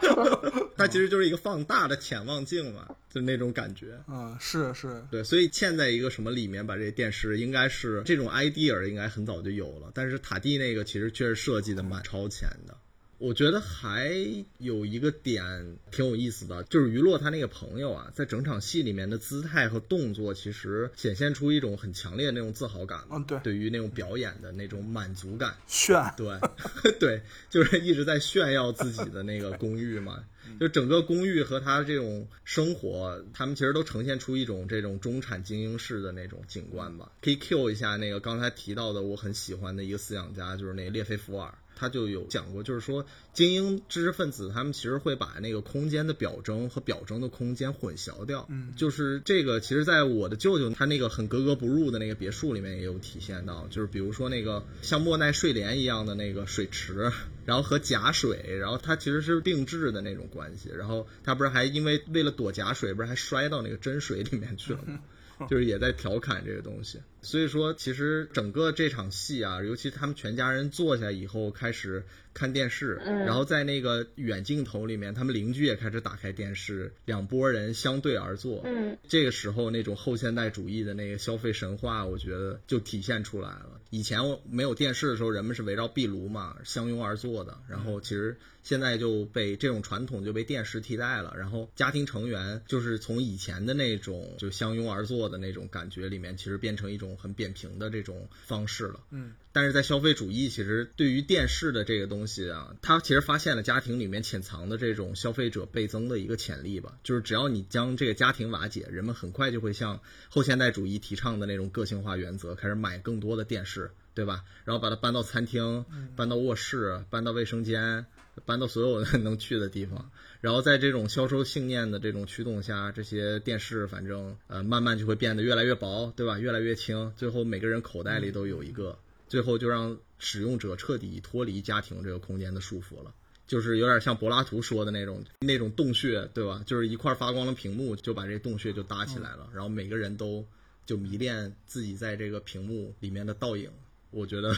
[0.78, 4.00] 它其实就是一个放大的潜望镜嘛，就那种感觉。
[4.08, 5.04] 嗯，是是。
[5.12, 12.76] 对，所以嵌在一个什么里面，把这些电视应该是这种 idea 应该很早就有了，但是塔蒂那个其实确实设计的蛮超前的。
[13.22, 14.12] 我觉得还
[14.58, 23.02] 有一个点挺有意思的，就是于洛他那个朋友啊，在整场戏里面的姿态和动作，其实显现出一种很强烈的那种自豪感。
[23.12, 26.40] 嗯，对，对于那种表演的那种满足感，炫，对，
[27.00, 30.24] 对，就是一直在炫耀自己的那个公寓嘛。
[30.60, 37.12] 就整个公寓和他这种生活，他们其实都呈现出一种这种中产精英式的那种景观吧。
[37.22, 41.54] 可以 Q 一下那个刚才提到的我很喜欢的一个思想家，就是那个列菲伏尔。
[41.82, 48.46] 他就有讲过，就是说精英知识分子他们其实会把那个空间的表征和表征的空间混淆掉。
[48.52, 57.12] 嗯，就是这个，其实在我的舅舅他那个很格格不入的那个别墅里面也有体现到，就是比如说那个像莫奈睡莲一样的那个水池，
[57.46, 65.00] 然后和假水，然后它其实是并置的那种关系，然后他不是还因为为了躲假水，不是还摔到那个真水里面去了吗？
[65.50, 83.80] 就是也在调侃这个东西，所以说其实整个这场戏啊，尤其他们全家人坐下以后开始看电视，然后在那个远镜头里面，他们邻居也开始打开电视，两拨人相对而坐，嗯，这个时候那种后现代主义的那个消费神话，我觉得就体现出来了。
[83.90, 88.38] 以前我没有电视的时候，人们是围绕壁炉嘛相拥而坐的，然后其实。
[88.64, 99.00] 现在就被这种传统就被电视替代了，然后家庭成员就是从以前的那种就相拥而坐的那种感觉里面，其实变成一种很扁平的这种方式了。
[99.10, 106.98] 嗯，但是在消费主义，其实对于电视的这个东西啊，它其实发现了家庭里面潜藏的这种消费者倍增的一个潜力吧。
[107.04, 114.44] 就是只要你将这个家庭瓦解，人们很快就会像后现代主义提倡的那种个性化原则，开始买更多的电视，对吧？
[114.66, 115.86] 然后把它搬到餐厅，
[116.16, 118.06] 搬到卧室，搬到卫生间。
[118.46, 126.40] 搬到所有的 能去的地方，然后在这种销售信念的这种驱动下，这些电视反正呃慢慢就会变得越来越薄，对吧？
[126.40, 133.14] 越来越轻，最后每个人口袋里都有一个，最后就让使用者彻底脱离家庭这个空间的束缚了，
[133.48, 136.64] 就是有点像柏拉图说的那种那种洞穴，对吧？
[136.66, 140.46] 就是一块发光的屏幕就把这洞穴就搭起来了，然后每个人都
[140.86, 143.70] 就迷恋自己在这个屏幕里面的倒影。
[144.12, 144.56] 我觉得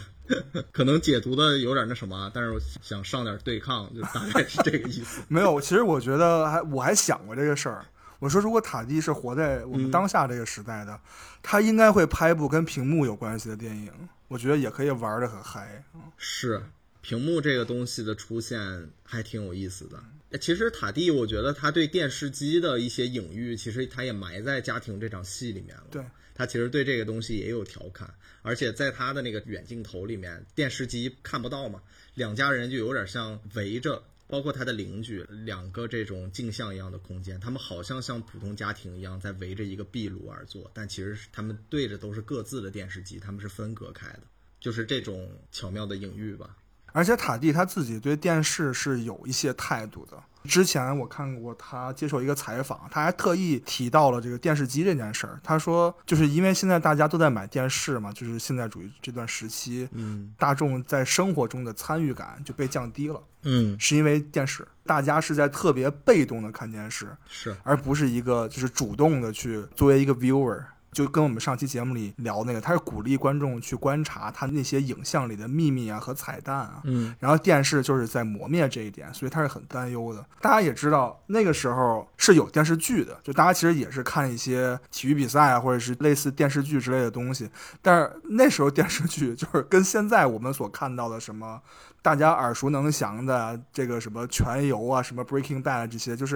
[0.72, 5.22] 可能解读的有点那什么，但是我想上点对抗，就大概是这个意思。
[5.30, 7.86] 没有，其实我觉得还我还想过这个事儿。
[8.20, 11.00] 我说，如果塔蒂是活在我们当下这个时代的，
[11.42, 13.92] 他应该会拍一部跟屏幕有关系的电影。
[14.28, 15.84] 我觉得也可以玩的很嗨。
[16.18, 16.64] 是，
[17.02, 20.02] 屏幕这个东西的出现还挺有意思的。
[20.40, 25.84] 其实塔蒂，我觉得他对电视机的一些隐喻，其实他也埋在家庭这场戏里面了。
[25.92, 26.04] 对。
[26.36, 28.12] 他其实对这个东西也有调侃，
[28.44, 31.82] 而且在他的那个远镜头里面，电视机看不到嘛，
[32.14, 44.22] 两家人就有点像围着，包括他的邻居，两个这种镜像一样的空间，他们好像像普通家庭一样在围着一个壁炉而坐，但其实他们对着都是各自的电视机，他们是分隔开的，
[44.60, 46.56] 就是这种巧妙的隐喻吧。
[46.92, 50.22] 而且塔蒂他自己对电视是有一些态度的。
[50.44, 55.40] 之前我看过他接受一个采访，他还特意提到了这个电视机这件事儿。
[55.44, 70.64] 他说，就是因为现在大家都在买电视嘛，就是现在主义这段时期，嗯，大众在生活中的参与感就被降低了，嗯，是因为电视，大家是在特别被动的看电视，是，而不是一个就是主动的去作为一个 viewer。
[70.94, 80.26] 就跟我们上期节目里聊那个，他是鼓励观众去观察他那些影像里的秘密啊和彩蛋啊，嗯，然后电视就是在磨灭这一点，所以他是很担忧的。
[80.40, 87.50] 大家也知道那个时候是有电视剧的，就大家其实也是看一些体育比赛啊，或者是类似电视剧之类的东西，
[87.82, 91.62] 但是那时候电视剧就是跟现在我们所看到的什么。
[92.04, 96.36] 大家耳熟能详的这个什么全游啊，什么 Breaking Bad 这些，就是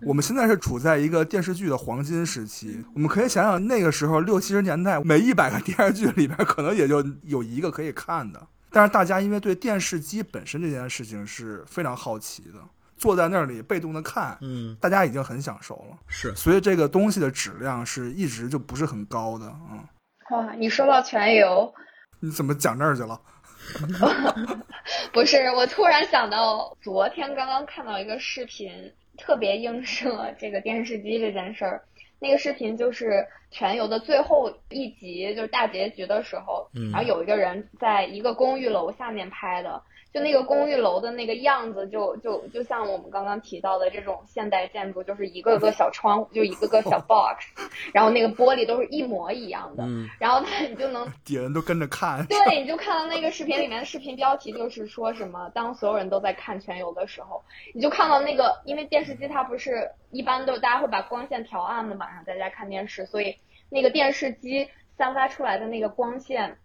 [0.00, 2.82] 我们现在是处在一个电视剧的黄金时期。
[2.94, 8.40] 我们可以想想那个时候六七十年代，每一百个电视剧里边可能也就有一个可以看的。
[8.70, 12.60] 但是大家因为对电视机本身这件事情是非常好奇的，
[12.96, 15.98] 坐在那里被动的看，嗯，大家已经很享受了。
[16.06, 19.52] 是，所以这个东西的质量是一直就不是很高的。
[19.72, 19.84] 嗯，
[20.30, 21.74] 哇，你说到全游，
[22.20, 23.20] 你怎么讲这儿去了？
[25.12, 31.82] 不是，我突然想到，昨天刚刚看到一个视频，特别映射 这个电视机这件事儿。
[32.20, 39.82] 那个视频就是全游的最后一集，就是大结局的时候，然后有一个人在一个公寓楼下面拍的。
[40.10, 47.44] 就那个公寓楼的那个样子，就就就像我们刚刚提到的这种现代建筑，就是一个个小窗户，就一个个小 box，
[47.92, 49.84] 然后那个玻璃都是一模一样的。
[50.18, 52.24] 然后他你就能 底人都跟着看。
[52.26, 57.44] 对，你就看到那个视频里面的视频标题就是说什么，当所有人都在看全游的时候，
[57.74, 63.36] 你就看到那个，因为电视机它不是一般都大家会把光线调暗的晚上在家看电视，所以
[63.70, 66.58] 那个电视机散发出来的那个光线。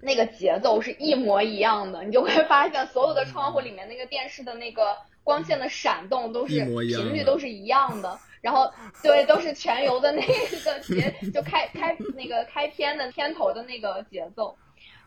[0.00, 8.72] 那个节奏是一模一样的，你就会发现所有的窗户里面那个电视的那个光线的闪动都是频率都是一样的，然后
[9.02, 14.56] 对都是全游的那个节就开开那个开篇的片头的那个节奏，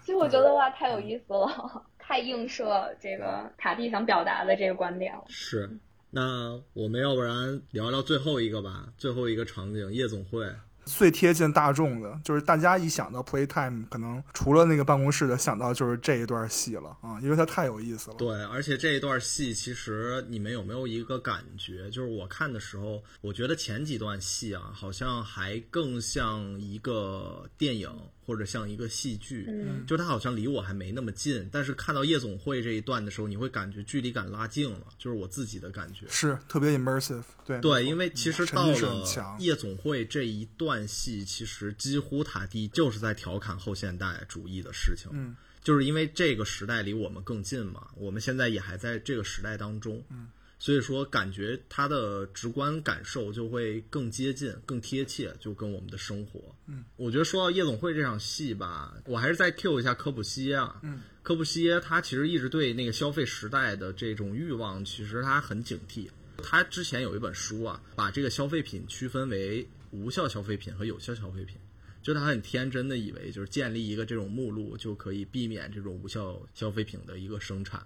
[0.01, 5.23] 所以我觉得哇太有意思了， 太映射这个塔蒂想表达的这个观点了。
[5.29, 5.69] 是。
[6.11, 10.45] 那我们要不然聊聊最后一个吧，最后一个场景夜总会。
[10.83, 18.17] 最贴近大众的，就是大家一想到 playtime，可能除了那个办公室的，想到就是这一段戏了啊，因为它太有意思了。
[18.17, 21.89] 对，而且这一段戏，其实你们有没有一个感觉？
[21.91, 27.89] 就是我看的时候，我觉得前几段戏啊，好像还更像一个电影。
[28.25, 37.59] 或者像一个戏剧，嗯，就它好像离我还没那么近，但是看到夜总会这一段的时候，你会感觉距离感拉近了，就是我自己的感觉，是特别 immersive，对。
[37.59, 50.29] 对，因为其实到了夜总会这一段戏，其实几乎塔蒂就是在调侃后现代主义的事情，嗯，就是因为这个时代离我们更近嘛，我们现在也还在这个时代当中，嗯。
[50.61, 56.55] 所以说，感觉他的直观感受就会更接近、更贴切，就跟我们的生活。
[56.67, 60.79] 嗯，我觉得说到夜总会这场戏吧，我还是再 Q 一下科普西耶啊。
[60.83, 66.07] 嗯，科普西耶他其实一直对那个消费时代的这种欲望，其实他很警惕。
[66.43, 71.57] 他之前有一本书啊，把这个消费品区分为无效消费品和有效消费品，
[72.03, 77.83] 就他很天真的以为，就是建立一个这种目录就可以避免这种无效消费品的一个生产，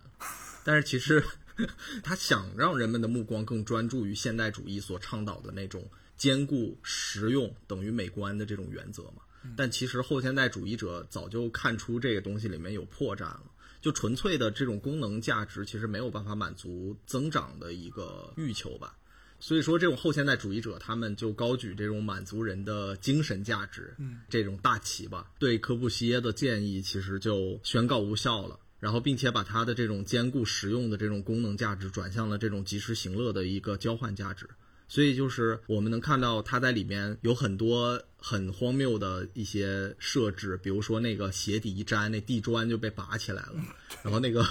[0.66, 1.24] 但是其实。
[2.04, 5.88] 他想让人们的目光更专注于现代主义所倡导的那种
[6.18, 9.22] 兼顾实用等于美观的这种原则嘛？
[9.56, 13.44] 但其实后现代主义者早就看出这个东西里面有破绽了，
[13.80, 18.98] 就纯粹的这种功能价值其实没有办法满足增长的一个欲求吧。
[19.40, 28.58] 所以说，这种后现代主义者他们就高举这种满足人的精神价值，嗯，这种大旗吧，对科布西耶的建议其实就宣告无效了。
[28.86, 34.48] 然后，并且把它的这种兼顾实用的这种功能价值转向了这种及时行乐的一个交换价值，
[34.88, 43.56] 所以就是我们能看到它在里面有很多很荒谬的一些设置，比如说那个鞋底一粘，那地砖就被拔起来了，
[44.06, 44.46] 然后那个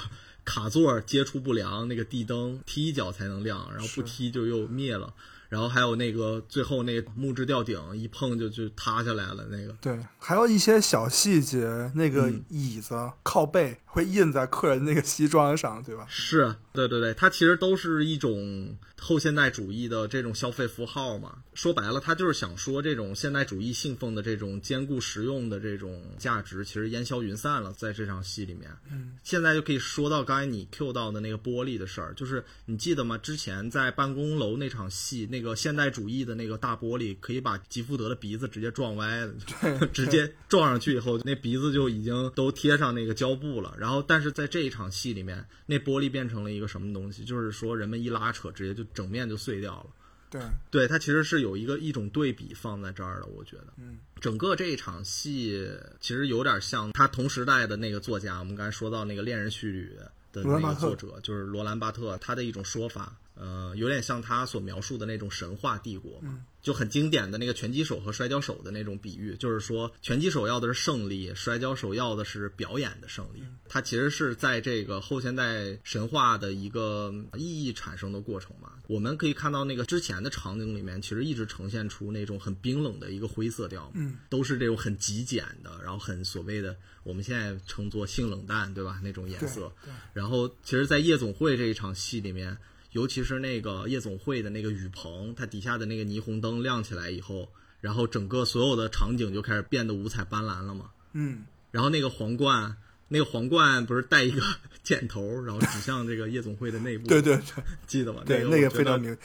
[0.44, 5.14] 卡座接触不良，那个地灯踢一脚才能亮，然后不踢就又灭了。
[5.48, 16.06] 然后还有那个最后那木质吊顶一碰就就塌下来了，那个对，还有一些小细节，那个椅子靠背会印在客人那个西装上，对吧？
[16.08, 21.38] 是，对对对，它其实都是一种后现代主义的这种消费符号嘛。
[21.54, 28.68] 说白了，他就是想说这种现代主义信奉的这种坚固实用的这种价值，其实烟消云散了，在这场戏里面。
[28.90, 33.16] 嗯，现在就可以说到刚才你 Q 到的那个玻璃的事儿，就是你记得吗？
[33.18, 39.34] 之前在办公楼那场戏，那个现代主义的那个大玻璃可以把吉福德的鼻子直接撞歪了，
[39.92, 43.74] 直接撞上去以后，那鼻子就已经都贴上那个胶布了。
[43.76, 47.24] 然后，但是在这一场戏里面，那玻璃变成了一个什么东西？
[47.24, 49.86] 就是说人们一拉扯，直接就整面就碎掉了。
[50.30, 50.40] 对，
[50.70, 55.68] 对，它其实是有一个一种对比放在这儿的，我觉得，嗯，整个这一场戏
[56.00, 59.92] 其实有点像他同时代的那个作家，我们刚才说到那个《恋人絮语》
[60.34, 63.16] 的那个作者，就是罗兰巴特，他的一种说法。
[63.34, 73.42] 呃，有点像他所描述的那种神话帝国嘛，就很经典的那个拳击手和摔跤手的那种比喻，就是说拳击手要的是胜利，摔跤手要的是表演的胜利。
[73.68, 78.74] 它其实是在这个后现代神话的一个意义产生的过程嘛。
[78.86, 89.00] 我们可以看到那个之前的场景里面，其实一直呈现出那种很冰冷的一个灰色调，嗯，都是这种很极简的，然后很所谓的我们现在称作性冷淡，对吧？
[89.02, 89.72] 那种颜色。
[90.12, 92.56] 然后，其实，在夜总会这一场戏里面。
[92.94, 97.48] 尤其是那个夜总会的那个雨棚，它底下的那个霓虹灯亮起来以后，
[97.80, 100.90] 然后整个所有的场景就开始变得五彩斑斓了嘛。
[101.12, 101.44] 嗯。
[101.72, 102.76] 然后那个皇冠，
[103.08, 104.40] 那个皇冠不是带一个
[104.84, 107.08] 箭头，然后指向这个夜总会的内部。
[107.08, 108.22] 对对对，记得吗？
[108.24, 109.16] 对，那个非常明。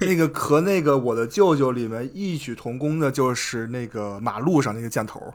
[0.00, 5.34] 那个和那个我的舅舅里面异曲同工的，就是那个马路上那个箭头，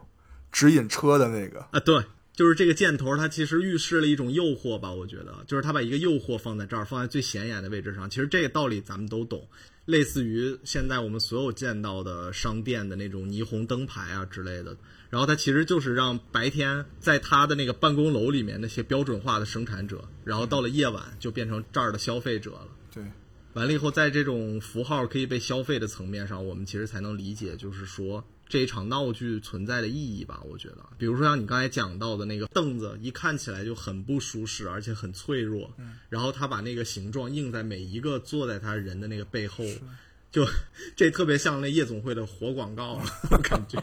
[0.50, 1.60] 指引车的那个。
[1.72, 2.02] 啊，对。
[2.36, 4.92] 就是这个箭头，它其实预示了一种诱惑吧？
[4.92, 8.10] 我觉得，就是他把一个诱惑放在这儿，放在最显眼的位置上。
[8.10, 9.48] 其实这个道理咱们都懂，
[9.86, 14.76] 类似于现在我们所有见到的商店的那种霓虹灯牌啊之类的。
[15.08, 22.68] 然后它其实就是让白天在他的那个办公楼里面那些标准化的生产者，然后到了夜晚就变成这儿的消费者了。
[22.92, 23.02] 对，
[23.54, 28.22] 完了以后，在这种符号可以被消费的层面上，我们其实才能理解，就是说。
[28.48, 35.72] 这一场闹剧存在的意义吧，我觉得，比如说像你刚才讲到的那个凳子，一看起来就很不舒适，而且很脆弱。
[35.78, 35.98] 嗯。
[36.08, 39.64] 然后他把那个形状印在每一个坐在他人的那个背后，
[40.30, 40.46] 就
[40.94, 43.02] 这特别像那夜总会的活广告，
[43.42, 43.82] 感觉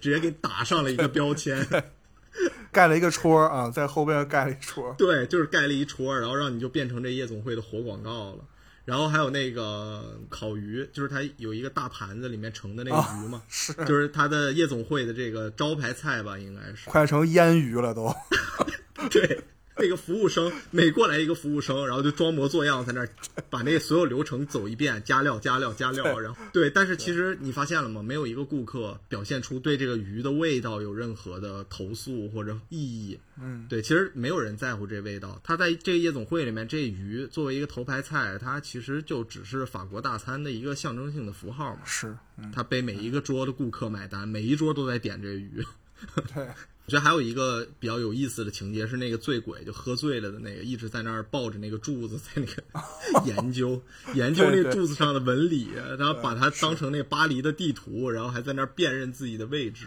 [0.00, 1.66] 直接给打上了一个标签。
[2.70, 4.94] 盖了一个戳儿啊，在后边盖了一戳儿。
[4.98, 8.44] 对，就是盖了一戳，然后让你就变成这夜总会的活广告了。
[8.86, 16.88] 然后还有那个烤鱼，就是它有一个大盘子，里面盛的那个鱼嘛，是，就是它的夜总会的这个招牌菜吧，应该是。
[16.88, 18.14] 快成腌鱼了都。
[19.10, 19.42] 对。
[19.78, 23.08] 那个服务生每过来一个服务生，然后就装模作样在那儿
[23.50, 26.70] 把那所有流程走一遍，加料、加料、加料，然后对。
[26.70, 28.02] 但是其实你发现了吗？
[28.02, 33.18] 没有一个顾客表现出对这个鱼的味道有任何的投诉或者异议。
[33.38, 35.38] 嗯，对，其实没有人在乎这味道。
[35.44, 41.82] 他在这个夜总会里面，这鱼作为一个头牌菜，它其实就只是法国大餐的一个象征性的符号嘛。
[41.84, 42.16] 是，
[42.50, 45.62] 他被每一个桌的顾客买单，每一桌都在点这鱼。
[46.34, 46.46] 对。
[46.86, 52.62] 我觉得还有一个比较有意思的情节是那个醉鬼就喝醉了的那个一直在那儿抱着那个柱子在那个
[53.26, 53.82] 研究
[54.14, 55.68] 研究那柱子上的纹理，
[55.98, 59.86] 然后把它当成那巴黎的地图，然后还在那儿辨认自己的位置，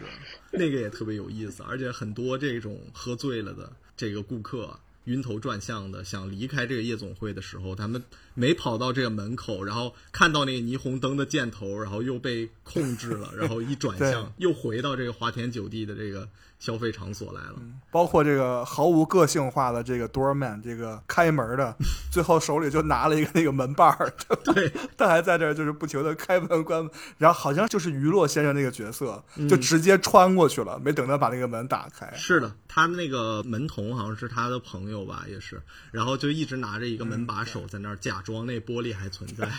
[0.51, 1.63] 那个也特别有意思。
[1.63, 4.77] 而且很多这种喝醉了的这个顾客
[5.09, 8.01] 晕头转向的想离开这个夜总会的时候，他们
[8.33, 16.29] 没跑到这个门口，然后看到那个霓虹灯的箭头，然后又被控制了，然后一转向又回到这个花天酒地的这个。
[16.59, 17.55] 消费场所来了，
[17.89, 21.73] 包括这个毫无个性化的这个 doorman，这个开门的，
[22.11, 32.13] 最后手里就拿了一个那个门把儿，对，他还在这儿就是不停的开门关门，然后好像就是娱乐先生那个角色，就直接穿过去了，没等他把那个门打开。
[32.17, 39.49] 是的，他那个门童好像是他的朋友吧，也是，然后就一直拿着一个门把手在那儿假装那玻璃还存在，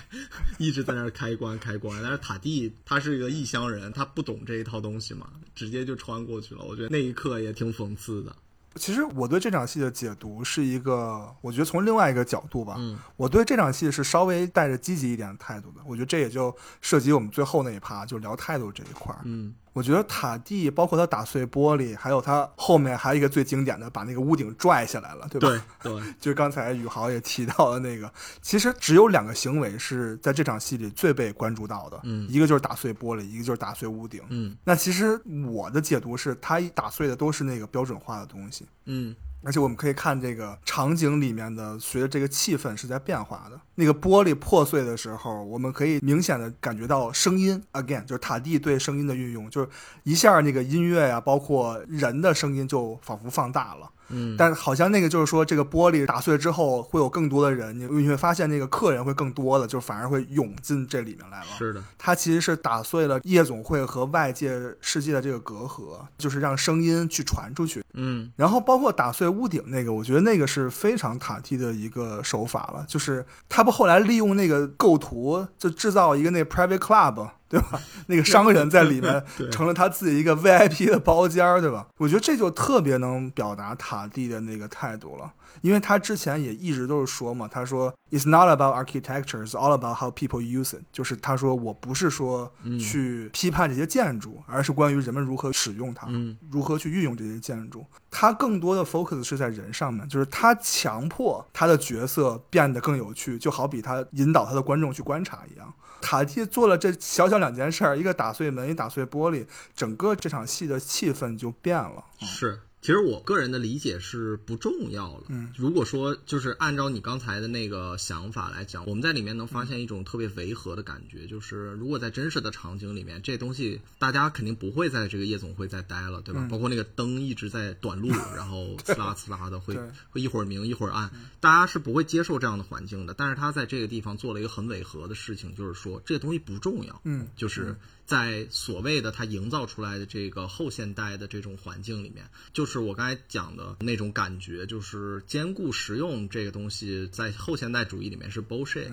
[0.58, 2.02] 一直在那儿开关开关。
[2.02, 6.62] 但是塔蒂他是一个异乡人，他不懂这一套东西嘛，直接就穿过去了。
[6.64, 6.89] 我觉得。
[6.92, 8.34] 那一刻也挺讽刺的。
[8.74, 15.80] 其实我对这场戏的解读是一个，我觉得从另外一个角度吧，嗯，我对这场戏是稍微带着积极一点的态度的。
[15.86, 19.54] 我觉得这也就涉及我们最后那一趴，就聊态度这一块儿，嗯。
[19.72, 25.64] 我觉得塔蒂包括他打碎玻璃，还有他后面还有一个最经典的，把那个屋顶拽下来了，对吧？
[25.82, 28.12] 对对， 就是刚才宇豪也提到的那个。
[28.42, 34.56] 其实只有两个行为是在这场戏里最被关注到的，嗯，一个就是打碎玻璃，一个就是打碎屋顶，嗯。
[34.64, 39.14] 那其实我的解读是，他打碎的都是那个标准化的东西，嗯。
[39.42, 43.58] 而且我们可以看这个场景里面的，随着这个气氛是在变化的。
[43.80, 49.68] 那个玻璃破碎的时候，我们可以明显的感觉到声音，again，就是塔蒂对声音的运用，就是
[50.04, 53.90] 一下那个音乐呀，包括人的声音就仿佛放大了。
[54.12, 61.46] 嗯，但好像那个就是说，这个玻璃打碎之后，会有更多的人，你你会发现那个客人会更多的，就反而会涌进这里面来了。
[61.56, 67.84] 是的，它其实是打碎了夜总会和外界世界的这个隔阂，就是让声音去传出去。
[67.92, 77.30] 嗯，然后包括打碎屋顶那个，我觉得那个是非常塔蒂的一个手法了，就是他后来利用那个构图，就制造一个那 private club。
[77.50, 77.80] 对吧？
[78.06, 81.88] 那个商人在里面 成了他自己一个 VIP 的包间儿，对吧？
[81.98, 96.06] 我觉得这就特别能表达塔蒂的那个态度了，因为他之前也一直都是说嘛，他说 "It's not about architecture, it's all about how people use it"，就是他说我不是说去批判这些建筑，而是关于人们如何使用它，
[96.52, 97.84] 如何去运用这些建筑。
[98.12, 105.72] 他更多的 focus 是在人上面，就是他强迫他的角色变得更有趣，就好比他引导他的观众去观察一样。
[106.00, 112.04] 塔蒂做了这小小两件事儿，一个打碎门，一打碎玻璃，整个这场戏的气氛就变了。
[112.20, 112.60] 是。
[112.80, 115.24] 其实我个人的理解是不重要了。
[115.28, 126.48] 嗯，如果说就是按照你刚才的那个想法来讲，我们在里面能发现一种特别违和的感觉，就是如果在真实的场景里面，这东西大家肯定不会在这个夜总会再待了，对吧？
[126.50, 129.76] 包括那个灯一直在短路，然后呲啦呲啦的会
[130.08, 133.12] 会一会儿明一会儿暗， 大家是不会接受这样的环境的。
[133.12, 137.00] 但是他在这个地方做了一个很违和的事情，就是说这个东西不重要。
[137.04, 137.76] 嗯，就是。
[138.10, 148.88] 在所谓的他营造出来的这个后现代的这种环境里面，就是我刚才讲的那种感觉，就是兼顾实用这个东西，在后现代主义里面是 bullshit，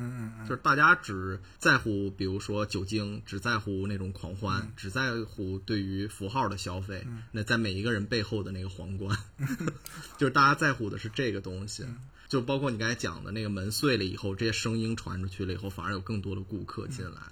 [0.47, 7.03] 就是大家只在乎，比如说酒精，只在乎那种狂欢，只在乎对于符号的消费。
[7.31, 9.17] 那在每一个人背后的那个皇冠，
[10.19, 11.83] 就是大家在乎的是这个东西。
[12.29, 17.31] 就包括你刚才讲的那个门碎了以后，这些声音传出去了以后，反而有更多的顾客进来了。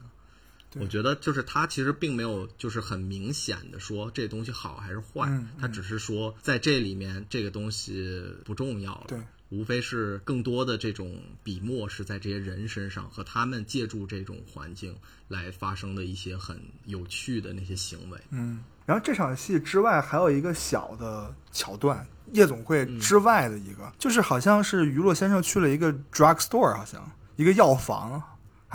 [0.79, 9.19] 我觉得就是他其实并没有就是很明显的说这东西好还是坏，他只是说在这里面这个东西不重要了，对，
[9.49, 14.95] 无非是更多的这种笔墨是在这些人身上和他们借助这种环境
[15.27, 18.19] 来发生的一些很有趣的那些行为。
[18.31, 28.21] 嗯，然后这场戏之外还有一个小的桥段，夜总会之外的一个，就是好像是娱乐先生去了一个 drug store，好像一个药房。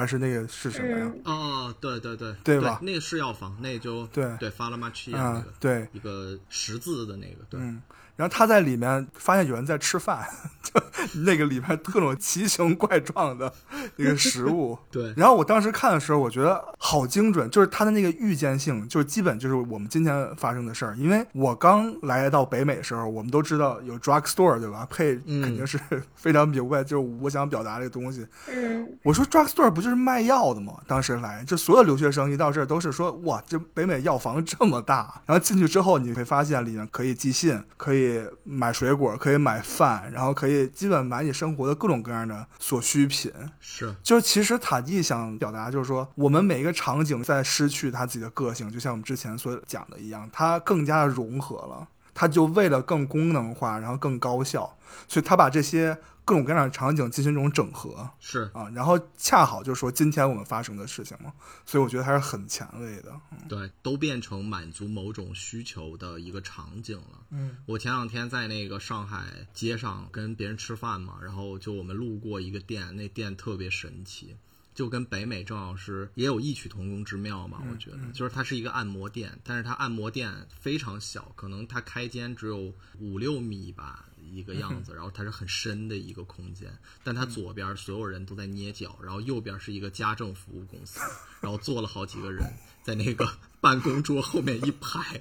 [0.01, 1.13] 还是那个是什么呀？
[1.15, 7.83] 嗯哦，对对对，对吧那个是药房，那就对对，发了马奇亚啊、那个对，一个十字的那个，对，嗯。
[8.21, 10.29] 然后他在里面发现有人在吃饭，
[10.63, 10.79] 就
[11.25, 13.51] 那个里面各种奇形怪状的
[13.97, 14.79] 那个食物。
[14.93, 20.95] 对然后我当时看的时候，我觉得好精准，就是他的那个预见性，就是基本就是我们今天发生的事儿。
[20.99, 24.87] 因为我刚来到北美的时候，我们都知道有 drug store 对吧？
[24.91, 25.81] 配嗯肯定是
[26.15, 28.27] 非常明白，就是我想表达这个东西。
[28.53, 30.75] 嗯我说 drug store 不就是卖药的吗？
[30.87, 35.23] 当时来，就所有留学生一到这儿都是说，哇，这北美药房这么大。
[35.25, 38.10] 然后进去之后，你会发现里面可以寄信，可以
[38.45, 43.33] 买水果，可以买饭，然后可以基本买你生活的各种各样的所需品。
[43.61, 51.89] 是，就是其实塔蒂想表达就是说，我们每一个场景在失去它自己的个性，就像我们之前所讲的一样，它更加的融合了。
[52.13, 54.77] 它就为了更功能化，然后更高效，
[55.09, 58.09] 所以它把这些各种各样的场景进行这种整合。
[58.21, 61.33] 是啊，然后恰好就是说今天我们发生的事情嘛，
[61.67, 63.13] 所以我觉得还是很前卫的。
[63.49, 67.21] 对，都变成满足某种需求的一个场景了。
[67.31, 74.37] 嗯，我前两天在那个上海街上跟别人吃饭嘛，然后就我们路过一个店，那店特别神奇，
[74.75, 77.63] 就跟北美郑老师也有异曲同工之妙嘛。
[77.71, 84.07] 我觉得，就是它是一个按摩店，但是它按摩店非常小，可能它开间只有五六米吧。
[84.33, 86.71] 一个样子，然后它是很深的一个空间，
[87.03, 91.01] 但它左边所有人都在捏脚，然后右边是一个家政服务公司，
[91.41, 92.45] 然后坐了好几个人
[92.85, 93.29] 在那个
[93.61, 95.21] 办公桌后面一排，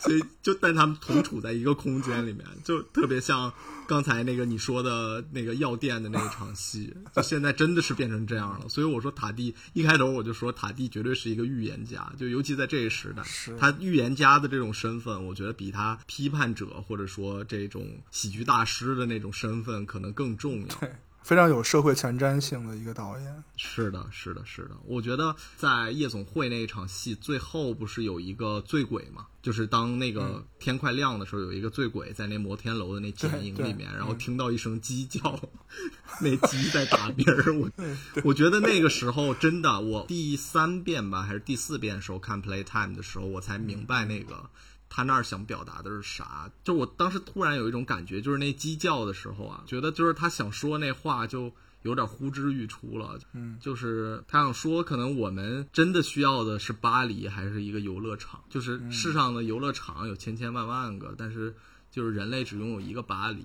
[0.00, 3.52] 所以就但他们同处在一个空间里面，就特别像
[3.86, 8.68] 刚才那个你说的那个药店的那一场戏，就现在真的是变成这样了。
[8.68, 13.22] 所以我说塔蒂一开头我就说塔蒂绝对是一个预言家，就尤其在这个时代，
[13.58, 20.88] 他预言家的这种身份，我觉得比他批判者或者说这种喜剧大师的那种身份可能更重要。
[21.24, 23.44] 非常有社会前瞻性的一个导演。
[23.56, 24.72] 是的，是的，是的。
[24.84, 29.26] 我觉得在夜总会那一场戏最后不是有一个醉鬼嘛？
[29.40, 35.40] 就是当那个天快亮的时候，有一个醉鬼在那摩天楼的那剪影里面，然后听到一声鸡叫，
[36.20, 37.54] 那鸡在打鸣儿。
[37.58, 37.70] 我
[38.22, 44.50] 我觉得那个时候真的，我第三遍吧还是第四遍的时候看 Playtime 的时候，我才明白那个。
[44.96, 46.48] 他那儿想表达的是啥？
[46.62, 51.52] 就我当时突然有一种感觉，就是那鸡叫的时候啊，觉得就是他想说那话就
[51.82, 53.18] 有点呼之欲出了。
[53.32, 58.44] 嗯，就是他想说，可能我们真的需要的是巴黎，还是一个游乐场？
[58.48, 61.52] 就是世上的游乐场有千千万万个，但是
[61.90, 63.44] 就是人类只拥有一个巴黎，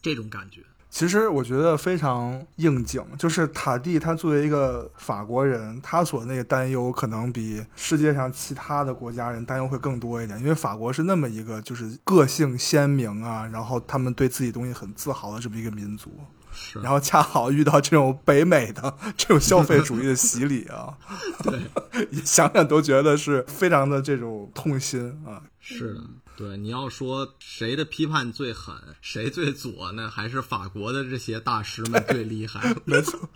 [0.00, 0.64] 这种感觉。
[0.90, 16.10] 其实我觉得非常应景，就是塔蒂他作为一个法国人，他所那个担忧可能比世界上其他的国家人担忧会更多一点，因为法国是那么一个就是个性鲜明啊，然后他们对自己东西很自豪的这么一个民族。
[16.50, 20.96] 是，然后恰好遇到这种北美的这种消费主义的洗礼啊，
[21.44, 21.60] 对，
[22.24, 25.42] 想想都觉得是非常的这种痛心啊。
[25.60, 26.00] 是的，
[26.38, 30.08] 对，你要说谁的批判最狠，谁最左呢？
[30.08, 33.28] 还是法国的这些大师们最厉害， 没错，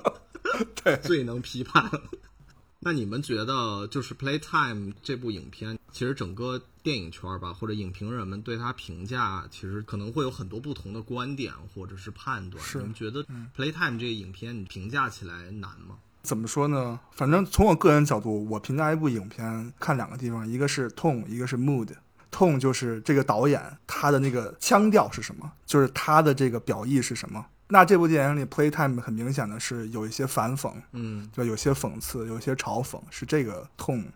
[0.84, 1.90] 对，最能批判。
[2.80, 12.62] 那你们觉得，就是《Playtime》这部影片，其实整个电影圈吧，或者影评人们对它评价，其实可能会有很多不同的观点或者是判断。
[12.62, 13.24] 是你们觉得
[13.56, 15.96] 《Playtime》这个影片，你评价起来难吗？
[16.20, 17.00] 怎么说呢？
[17.12, 21.88] 反正从我个人角度，我评价一部影片看两个地方，一个是 tone，一个是 mood。
[22.32, 27.44] Tone 就是这个导演他的那个腔调是什么，就是他的这个表意是什么。
[27.68, 34.06] 那这部电影里 Playtime 很明显的是有一些反讽，嗯，就有些讽刺，有些嘲讽，是这个 tone。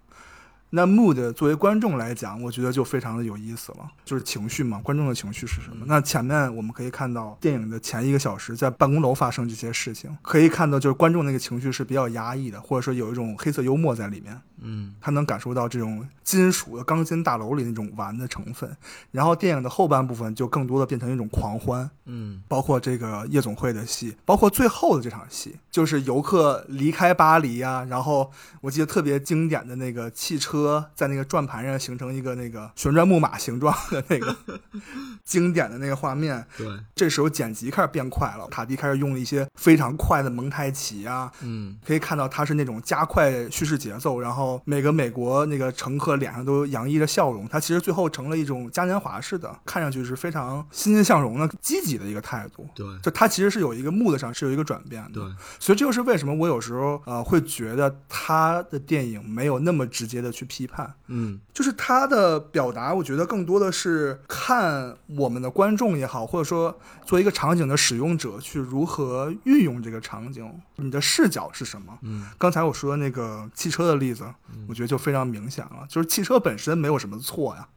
[0.69, 5.87] 那 mood 作为观众来讲，我觉得就非常的有意思了，就是情绪嘛，观众的情绪是什么？
[5.87, 14.39] 那前面我们可以看到电影的前一个小时在办公楼发生这些事情，可以看到就是观众那个情绪是比较压抑的，或者说有一种黑色幽默在里面。
[14.61, 18.77] 嗯，他能感受到这种金属的钢筋大楼里那种玩的成分，
[19.11, 28.31] 然后电影的后半部分就更多的变成一种狂欢，嗯，包括这个夜总会的戏，包括最后的这场戏，就是游客离开巴黎啊，然后
[28.61, 34.37] 我记得特别经典的那个汽车在那个转盘上形成一个那个旋转木马形状的那个
[35.25, 52.69] 经典的那个画面，对，这时候剪辑开始变快了，塔迪开始用了一些非常快的蒙太奇啊，嗯，可以看到他是那种加快叙事节奏，然后后每个美国那个乘客脸上都洋溢着笑容，他其实最后成了一种嘉年华式的，看上去是非常欣欣向荣的、积极的一个态度。
[52.75, 55.11] 对就他其实是有一个 mood 上是有一个转变的。
[55.15, 55.23] 对，
[55.59, 71.99] 所以这就是为什么我有时候呃会觉得他的电影没有那么直接的去批判，嗯就是他的表达，我觉得更多的是看我们的观众也好，或者说作为一个场景的使用者去如何运用这个场景，你的视角是什么？
[72.03, 74.25] 嗯刚才我说的那个汽车的例子，
[74.69, 77.69] 我觉得就非常明显了，就是汽车本身没有什么错呀。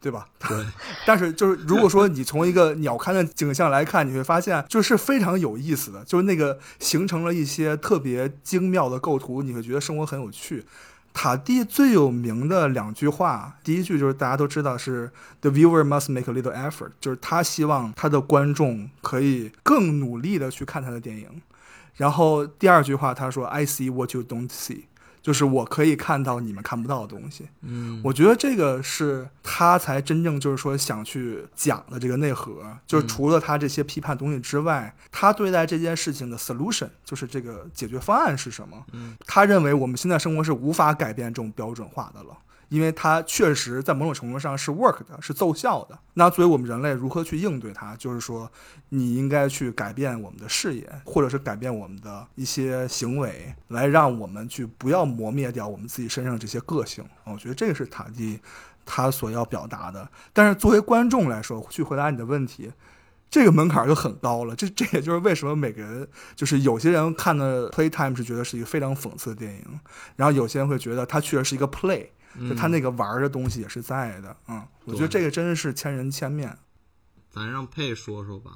[0.00, 0.26] 对吧？
[0.46, 0.62] 对，
[1.06, 10.66] 但是就是如果说你从一个鸟瞰的景象来看，你会发现就是非常有意思的，就是那个形成了一些特别精妙的构图，你会觉得生活很有趣。
[11.14, 15.10] 塔蒂最有名的两句话，第一句就是大家都知道是
[15.40, 21.40] “The viewer must make a little effort”，就是他希望他的观众可以更努力的去看他的电影。
[21.94, 24.82] 然后第二句话他说 “I see what you don't see”，
[25.24, 27.48] 就是我可以看到你们看不到的东西。
[27.62, 38.84] 嗯我觉得这个是他才真正就是说想去讲的这个内核，就是除了他这些批判东西之外，他对待这件事情的 solution，就是这个解决方案是什么？
[38.92, 42.36] 嗯，他认为我们现在生活是无法改变这种标准化的了。
[42.68, 45.98] 因为它确实在某种程度上是 work 的，是奏效的。
[46.14, 48.50] 那作为我们人类如何去应对它，就是说，
[48.88, 57.04] 你应该去改变我们的视野，或者是改变我们的一些行为，来让我们去不要磨灭掉我们自己身上这些个性。
[57.24, 58.40] 我觉得这个是塔蒂
[58.84, 60.08] 他所要表达的。
[60.32, 62.72] 但是作为观众来说，去回答你的问题，
[63.28, 64.54] 这个门槛就很高了。
[64.54, 69.80] 这这也就是为什么每个人，就是有些人看的 Playtime 是觉得是一个非常讽刺的电影，
[70.16, 72.06] 然后有些人会觉得它确实是一个 play。
[72.48, 76.56] 就他那个玩儿的东西也是在的，嗯，我觉得这个真的是千人千面。
[77.30, 78.52] 咱让佩说说吧。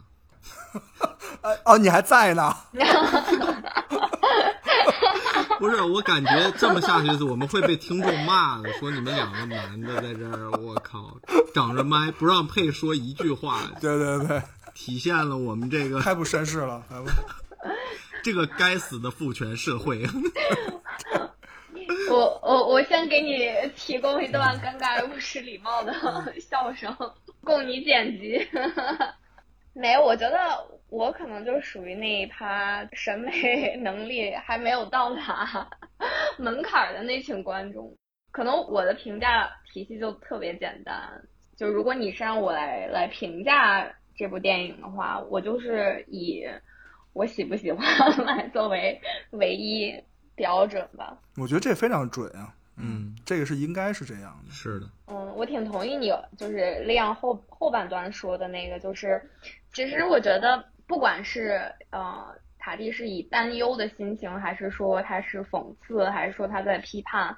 [1.43, 2.57] 呃哦，你还在呢？
[5.59, 11.19] 不是，我感觉这么下去，我们会被听众骂的，说你们两个男的在这儿，我靠，
[11.53, 14.41] 长着麦不让佩说一句话，对对对，
[14.75, 17.09] 体现了我们这个太不绅士了，太不。
[18.23, 20.09] 这个该死的父权社会。
[22.11, 25.93] 我我我先给你提供一段尴尬又不失礼貌的
[26.41, 26.95] 笑声，
[27.45, 28.47] 供你剪辑。
[29.75, 30.37] 没有，我觉得
[30.89, 35.69] 我可能就属于那一趴审美 能力还没有到达
[36.37, 37.97] 门槛的那群观众。
[38.31, 40.95] 可能我的评价体系就特别简单，
[41.57, 46.45] 就如果你是让我来来评价这部电影的话，我就是以
[47.13, 49.93] 我喜不喜欢来作为唯一
[50.39, 51.19] 标准吧。
[51.37, 54.51] 我觉得这非常准啊，嗯，这个是应该是这样的。
[54.51, 59.21] 是的，嗯，我挺同意你，就是亮后后半段说的那个，就是
[59.75, 61.61] 其实我觉得，不管是
[61.91, 67.37] 呃塔蒂是以担忧的心情，还是说他是讽刺，还是说他在批判，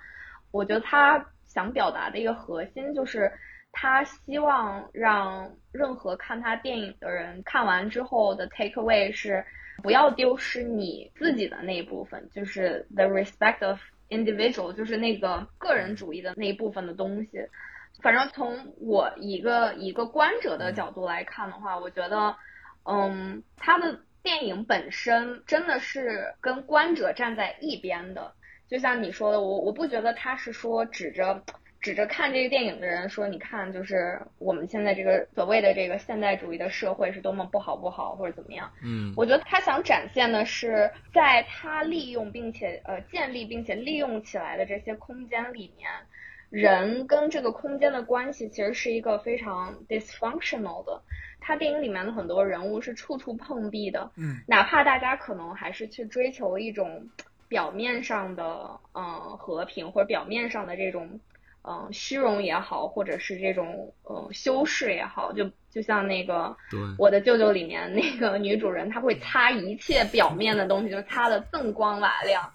[0.51, 3.33] 我觉得他想表达的一个核心就是，
[3.73, 9.45] 他希望让任何看他电影的人看完之后的 take away 是，
[9.82, 17.31] 不要丢失你自己的那一部分，就是 the respect of individual，就是那个个人主义的那一部分的东西。
[18.02, 22.35] 反正从我一个一个观者的角度来看的话，我觉得，
[22.85, 28.32] 嗯，他的电影本身真的是跟观者站在一边的。
[28.69, 31.43] 就像你说的，我我不觉得他是说指着
[31.81, 38.70] 指着看这个电影的人说，你看，就是我们现在这个所谓的这个现代主义的社会是多么不好不好，或者怎么样。
[38.85, 45.90] 嗯，我觉得他想展现的是，在他利用并且呃建立并且利用起来的这些空间里面，
[46.51, 51.01] 人跟这个空间的关系其实是一个非常 dysfunctional 的。
[51.40, 57.09] 他电影里面的很多人物是处处碰壁的，嗯，哪怕大家可能还是去追求一种
[57.48, 61.19] 表面上的嗯、呃、和平或者表面上的这种
[61.62, 66.57] 嗯、呃、虚荣也好，或者是这种呃修饰也好，就就像那个，
[66.99, 72.51] 我的舅舅里面那个女主人，她会擦一切表面的东西，就擦的锃光瓦亮。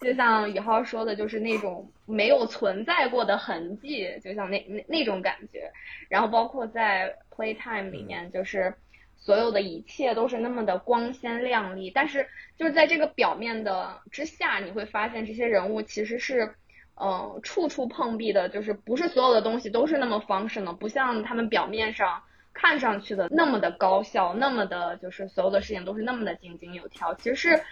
[0.00, 5.70] 就像宇浩说的，就是那种没有存在过的痕迹，就像那那那种感觉。
[6.08, 8.72] 然后包括在 Playtime 里面，就是
[9.16, 16.54] 所有的一切都是那么的光鲜亮丽，但是就是在这个表面的之下，你会发现这些人物其实是。
[16.98, 22.22] 嗯、处处碰壁的，就是不是所有的东西都是那么方式呢不像他们表面上
[22.54, 27.14] 看上去的那么的高效，那么的，就是所有的事情都是那么的井井有条。
[27.14, 27.62] 其实是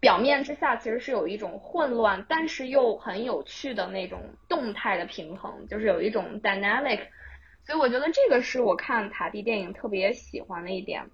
[0.00, 7.00] 表面之下，其实是有一种混乱，但是又很有趣的那种动态的平衡，就是有一种 dynamic。
[7.66, 11.04] 所以我觉得这个是我看塔蒂电影特别喜欢的一点。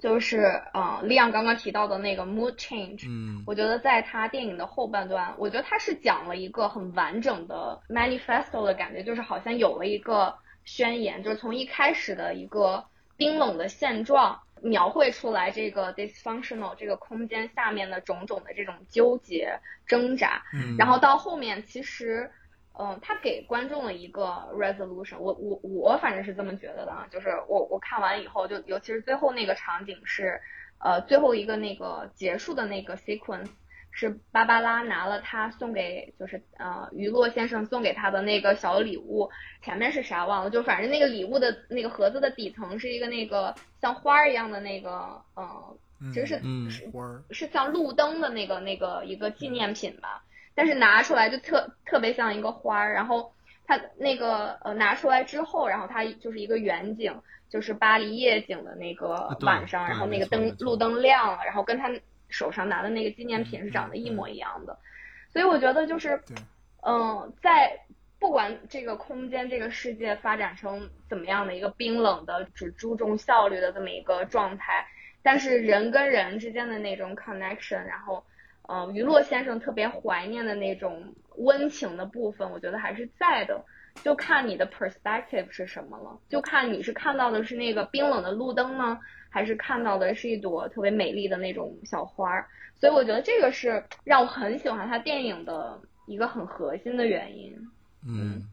[0.00, 12.82] 就是呃，利昂刚刚提到的那个 mood change，嗯我觉得在他电影的后半段，我觉得他是讲了一个很完整的 manifesto 的感觉，就是好像有了一个宣言，就是从一开始的一个
[13.16, 22.30] 冰冷的现状，描绘出来这个 dysfunctional 这个空间下面的种种的这种纠结挣扎，嗯然后到后面其实。
[22.78, 30.40] 嗯，他给观众了一个 resolution，我我我反正是这么觉得的啊，就是我我看完以后，就尤其是最后那个场景是，
[30.78, 33.50] 呃，最后一个那个结束的那个 sequence
[33.90, 39.28] 是芭芭拉拿了他送给就是呃于洛先生送给他的那个小礼物，
[39.62, 46.40] 前面是啥忘了，就反正那个礼物的那个盒子的底层是一个那个像花儿一样的那个呃，嗯其实是
[47.30, 50.22] 是像路灯的那个那个一个纪念品吧，
[50.54, 53.32] 但是拿出来就特特别像一个花儿，然后
[53.66, 57.14] 它那个呃拿出来之后，然后它就是一个远景，
[57.48, 61.90] 就是巴黎夜景的那个晚上，对然后那个灯路灯亮了，然后跟他
[62.28, 64.78] 手上拿的那个纪念品是长得一模一样的，
[65.32, 66.36] 所以我觉得就是对，
[66.82, 67.80] 嗯，在
[68.18, 74.86] 不管这个空间、这个世界发展成怎么样的一个冰冷的、只注重效率的这么一个状态，
[75.22, 78.22] 但是人跟人之间的那种 connection，然后，
[78.70, 83.64] 呃，于洛先生特别怀念的那种温情的部分，我觉得还是在的。
[84.04, 92.46] 就看你的 perspective 是什么了，就看你是看到的是那个冰冷的路灯呢，还是看到的是一朵特别美丽的那种小花儿。
[92.78, 97.52] 所以我觉得这个是让我很喜欢他电影的一个很核心的原因。
[98.06, 98.48] 嗯，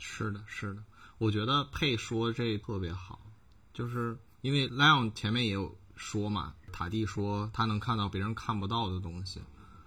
[0.00, 0.82] 是的，是的，
[1.18, 3.20] 我觉得佩说这特别好，
[3.72, 9.40] 就是因为 Lion 前面也有说嘛，塔蒂说他能看到别人看不到的东西。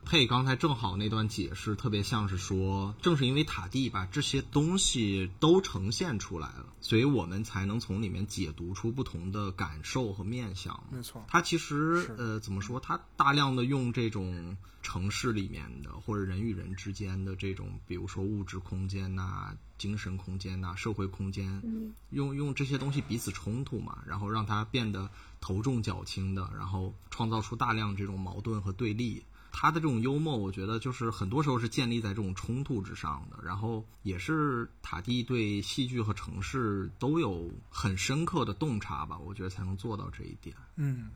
[0.05, 10.81] 佩刚才正好那段解释特别像是说，正是因为塔蒂把这些东西都呈现出来了，所以我们才能从里面解读出不同的感受和面相。
[10.91, 12.79] 没错，它其实呃怎么说？
[12.79, 25.09] 它大量的用这种城市里面的或者人与人之间的这种，比如说物质空间呐、精神空间呐、社会空间，嗯用用这些东西彼此冲突嘛，然后让它变得
[25.41, 29.23] 头重脚轻的，然后创造出大量这种矛盾和对立。
[29.57, 40.53] 他的这种幽默，我觉得就是很多时候是建立在这种冲突之上的，然后也是塔蒂对戏剧和城市都有很深刻的洞察吧，我觉得才能做到这一点。
[40.75, 41.07] 嗯，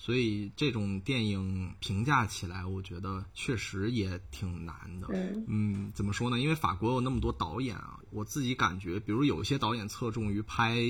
[0.00, 5.08] 所以这种电影评价起来，我觉得确实也挺难的。
[5.10, 6.38] 嗯嗯，怎么说呢？
[6.38, 10.80] 因为法国有那么多导演啊，我自己感觉，比如有些导演侧重于拍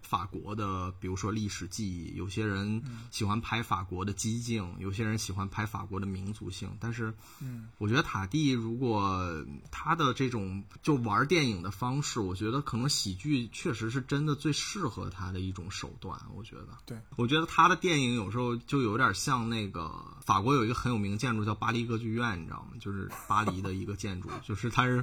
[0.00, 6.70] 法国的，比如说历史记忆；有些人喜欢拍法国的激进，有些人喜欢拍法国的民族性。
[6.80, 16.18] 但是，嗯，我觉得塔蒂如果他的这种就玩电影的方式，我觉得可能喜剧确实是真的最适合他的一种手段。
[16.34, 19.90] 我觉得，对，我觉得他的电影有时候就有点像那个
[20.24, 22.78] 法国有一个很有名的建筑叫巴黎歌剧院，你知道吗？
[22.80, 25.02] 就是巴黎的一个建筑， 就是它是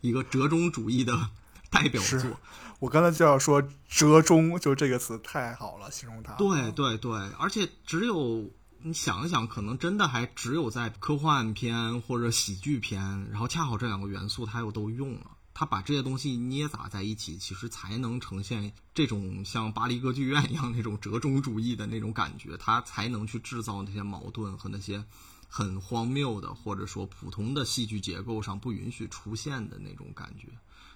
[0.00, 1.28] 一个折中主义的
[1.70, 2.38] 代表作。
[2.78, 6.32] 我刚才就要说折中，就这个词太好了，形容它。
[6.34, 8.50] 对对对，而且只有
[8.82, 15.26] 你想一想，可能真的还只有在科幻片或者喜剧片，然后恰好这两个元素它又都用了。
[15.54, 25.04] 他把这些东西捏杂在一起，其实才能呈现这种像巴黎歌剧院一样那种折中主义的那种感觉，他才能去制造那些矛盾和那些
[25.48, 30.48] 很荒谬的，或者说普通的戏剧结构上不允许出现的那种感觉。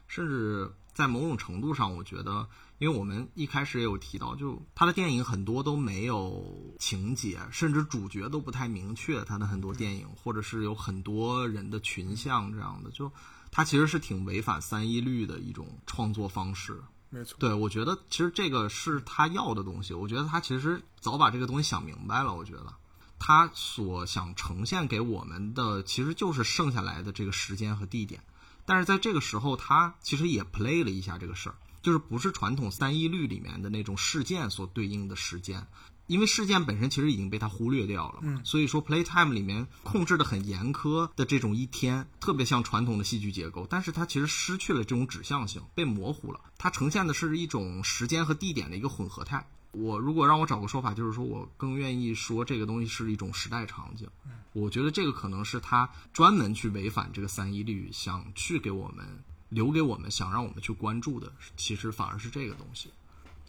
[0.08, 9.24] 甚至在某种程度上，我觉得，因为我们一开始也有提到，就他的电影很多都没有情节，甚至主角都不太明确。
[9.24, 13.10] 他的很多电影，或者是有很多人的群像这样的，就
[13.56, 16.78] 他其实是挺违反三一律的一种创作方式。
[17.08, 19.94] 没错，对，我觉得其实这个是他要的东西。
[19.94, 22.34] 我觉得他其实早把这个东西想明白了。
[22.34, 22.74] 我觉得
[23.18, 28.22] 他所想呈现给我们的，其实就是剩下来的这个时间和地点。
[28.66, 35.66] 但是在这个时候，他其实也 play 了一下这个事儿，就是不是传统三一律里面的那种事件所对应的时间，
[36.06, 38.40] 因为事件本身其实已经被他忽略掉了嘛。
[38.44, 46.40] 所以说 playtime 里面控制的很严苛的这种一天，特别像传统的戏剧结构，但是它其实失去了这种指向性，被模糊了。
[46.58, 49.48] 它呈现的是一种时间和地点的一个混合态。
[49.72, 54.08] 我如果让我找个说法，就是说我更愿意说这个东西是一种时代场景。
[54.54, 59.04] 我觉得这个可能是他专门去违反这个三一律，想去给我们
[59.50, 62.88] 留给我们，想让我们去关注的，其实反而是这个东西。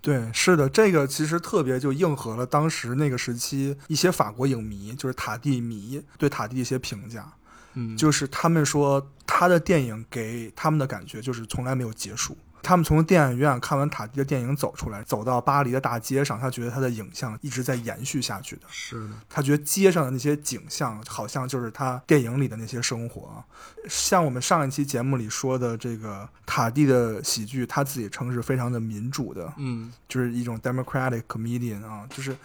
[0.01, 7.33] 对，是的，这个其实特别就应和了当时那个时期一些法国影迷，就是塔蒂迷对塔蒂一些评价，
[7.73, 18.63] 嗯，就是他们说他的电影给他们的感觉就是从来没有结束，他们从电影院看完塔迪的电影走出来，走到巴黎的大街上，他觉得他的影像一直在延续下去的。
[18.69, 23.43] 是的，他觉得街上的那些景象，好像就是他电影里的那些生活。
[23.87, 32.35] 像我们上一期节目里说的，这个塔蒂的喜剧，他自己称是非常的民主的，嗯，就是一种 democratic comedian 啊，就是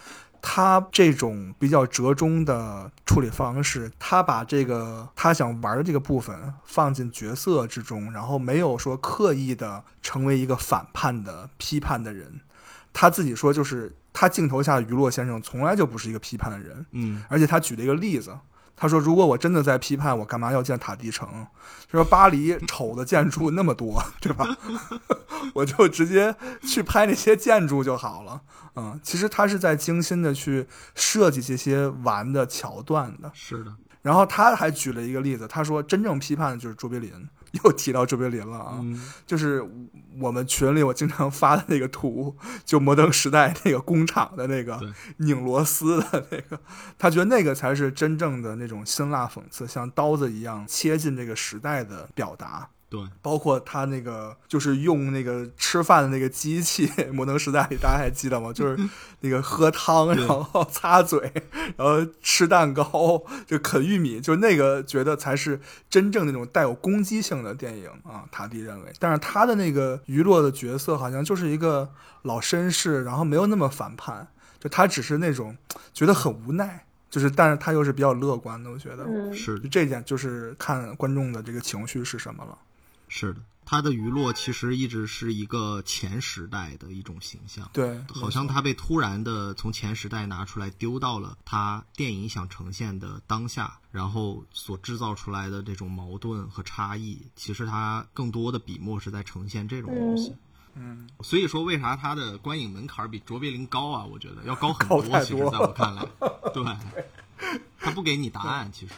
[0.45, 12.41] 他这种比较折中的处理方式，他把这个他想玩的这个部分放进角色之中，然后没有说刻意的成为一个反叛的批判的人。
[12.91, 18.37] 他自己说，就是他镜头下的余洛先生从来就不是一个批判的人，嗯，而且他举了一个例子，
[18.75, 21.27] 他说：“如果我真的在批判，我干嘛要建塔地城？
[21.89, 24.45] 他说巴黎丑的建筑那么多， 对吧？
[25.53, 28.41] 我就直接去拍那些建筑就好了。”
[28.75, 33.31] 嗯，其实他是在精心的去设计这些玩的桥段的。
[33.33, 33.71] 是的，
[34.01, 37.11] 然后他还举了一个例子，他说真正批判的就是卓别林，
[37.63, 38.79] 又提到卓别林了啊。
[38.81, 39.63] 嗯，就是
[40.19, 42.35] 我们群里我经常发的那个图，
[42.65, 44.79] 就摩登时代那个工厂的那个
[45.17, 46.59] 拧螺丝的那个，
[46.97, 52.69] 他觉得那个才是真正的那种辛辣讽刺，像刀子一样切进这个时代的表达。
[52.93, 58.53] 对，包括他那个就是用那个吃饭的那个机器，《摩登时代》里大家还记得吗？
[58.53, 58.77] 就是
[59.21, 61.19] 那个喝汤，然后擦嘴，
[61.75, 65.59] 然后吃蛋糕，就啃玉米，就那个觉得才是
[65.89, 68.25] 真正那种带有攻击性的电影啊。
[68.31, 71.89] 塔蒂认为，但是他的那个娱乐的角色好像就是一个
[72.21, 74.27] 老绅士，然后没有那么反叛，
[74.59, 75.57] 就他只是那种
[75.95, 79.03] 觉得很无奈，就是但是他又是比较乐观的，我觉得。
[79.07, 82.55] 嗯，是这一点就是看观众的这个情绪是什么了。
[83.15, 87.69] 是的，他的娱乐其实一直是一个前时代的一种形象。
[87.71, 100.35] 对，好像他被突然的从前时代拿出来丢到了他电影想呈现的当下，然后所制造出来的这种矛盾和差异，其实他更多的笔墨是在呈现这种东西。
[100.73, 104.03] 嗯，所以说，为啥他的观影门槛比卓别林高啊？
[104.03, 105.01] 我觉得要高很多。
[105.19, 106.03] 其实，多在我看来，
[106.51, 106.65] 对，
[107.77, 108.93] 他不给你答案，其实。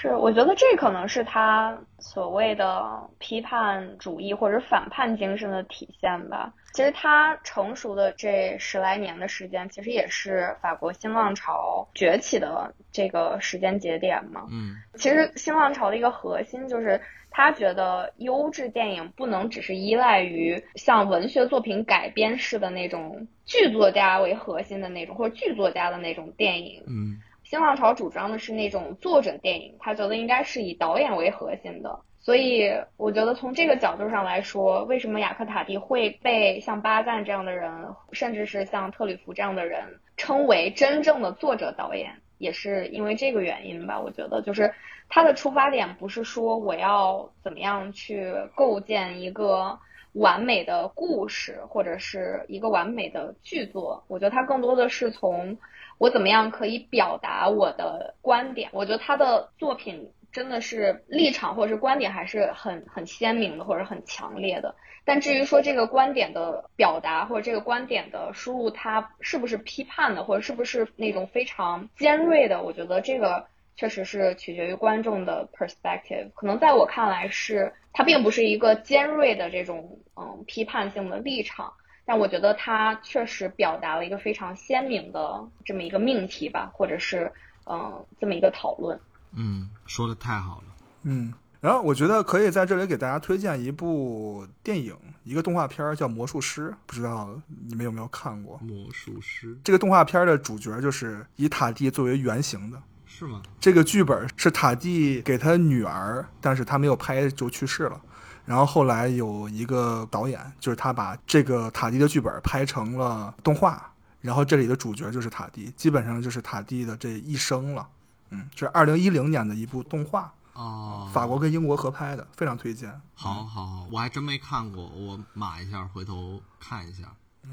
[0.00, 6.52] 是，我觉得这可能是他所谓的批判主义或者反叛精神的体现吧。
[6.72, 14.46] 其实他成熟的这十来年的时间，其实也是法国新浪潮崛起的这个时间节点嘛。
[14.52, 26.84] 嗯其实新浪潮的一个核心就是，他觉得优质电影不能只是依赖于像文学作品改编式的那种剧作家为核心的那种，或者剧作家的那种电影。
[26.86, 31.98] 嗯新浪潮主张的是那种作者电影，他觉得应该是以导演为核心的。
[32.20, 37.72] 所以，我觉得从这个角度上来说，为什么雅克塔蒂会被像巴赞这样的人，
[38.12, 39.82] 甚至是像特吕弗这样的人
[40.18, 43.98] 称为真正的作者导演，也是因为这个原因吧。
[43.98, 44.70] 我觉得，就是
[45.08, 49.78] 他的出发点不是说我要怎么样去构建一个
[50.12, 54.04] 完美的故事，或者是一个完美的剧作。
[54.06, 55.56] 我觉得他更多的是从
[55.98, 58.70] 我怎么样可以表达我的观点。
[58.72, 64.74] 我觉得他的作品真的是立场或者是观点还是很很鲜明的，或者很强烈的。
[65.04, 76.30] 但至于说这个观点的表达或者这个观点的输入，它是不是批判的，或者是不是那种非常尖锐的，我觉得这个确实是取决于观众的 perspective。
[76.34, 81.72] 可能在我看来是，它并不是一个尖锐的这种嗯批判性的立场。
[82.08, 87.30] 但我觉得它确实表达了一个非常鲜明的这么一个命题吧，或者是
[87.66, 88.98] 嗯、呃、这么一个讨论。
[89.36, 90.64] 嗯，说的太好了。
[91.02, 98.58] 嗯，然后我觉得可以在这里给大家推荐一部电影，一个动画片儿叫《魔术师》，不知道你们有没有看过？
[98.62, 102.82] 魔术师这个动画片儿的主角就是以塔蒂作为原型的。
[103.04, 103.42] 是吗？
[103.60, 108.00] 这个剧本是塔蒂给他女儿，但是他没有拍就去世了。
[108.48, 113.92] 然后后来有一个导演，就是他把这个塔蒂的剧本拍成了动画，
[114.22, 117.86] 然后这里的主角就是塔蒂，基本上就是塔蒂的这一生了。
[118.30, 122.90] 嗯，这是二零一零年的一部动画，哦，法国跟英国合拍的，非常推荐。
[123.14, 127.02] 好好好，我还真没看过，我码一下，回头看一下，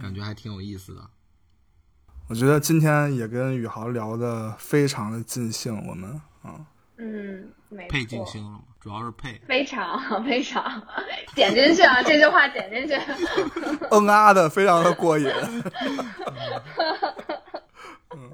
[0.02, 1.02] 感觉还挺有意思的。
[2.28, 6.10] 我觉得今天也跟宇豪聊的非常的尽兴，我们
[6.42, 6.66] 啊，嗯，
[7.70, 8.60] 没配尽错，兴了吗？
[8.80, 9.42] 主要是配。
[9.48, 10.64] 非常非常，
[11.34, 12.96] 点进去啊，这句话点进去。
[13.92, 15.28] 嗯啊的，非常的过瘾。
[18.16, 18.32] 嗯，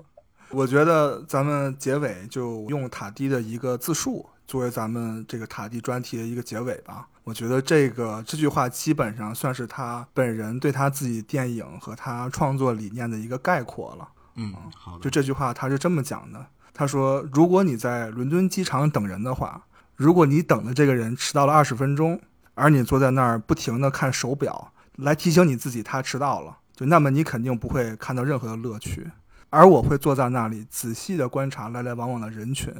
[0.49, 7.07] 我觉得咱们结尾就用塔蒂的一个自述作为咱们这个塔蒂专题的一个结尾吧。
[7.23, 14.07] 我觉得这个这句话基本上算是他本人对他自己电影和他创作理念的一个概括了。
[14.35, 15.03] 嗯，好的。
[15.03, 19.63] 就这句话，他是这么讲的：他说，如果你在伦敦机场等人的话，
[19.95, 22.19] 如果你等的这个人迟到了二十分钟，
[22.53, 29.09] 而你坐在那儿不停的看手表来提醒你自己他迟到了，就那么你肯定不会看到任何的乐趣。
[29.49, 32.73] 而我会坐在那里仔细的观察来来往往的人群，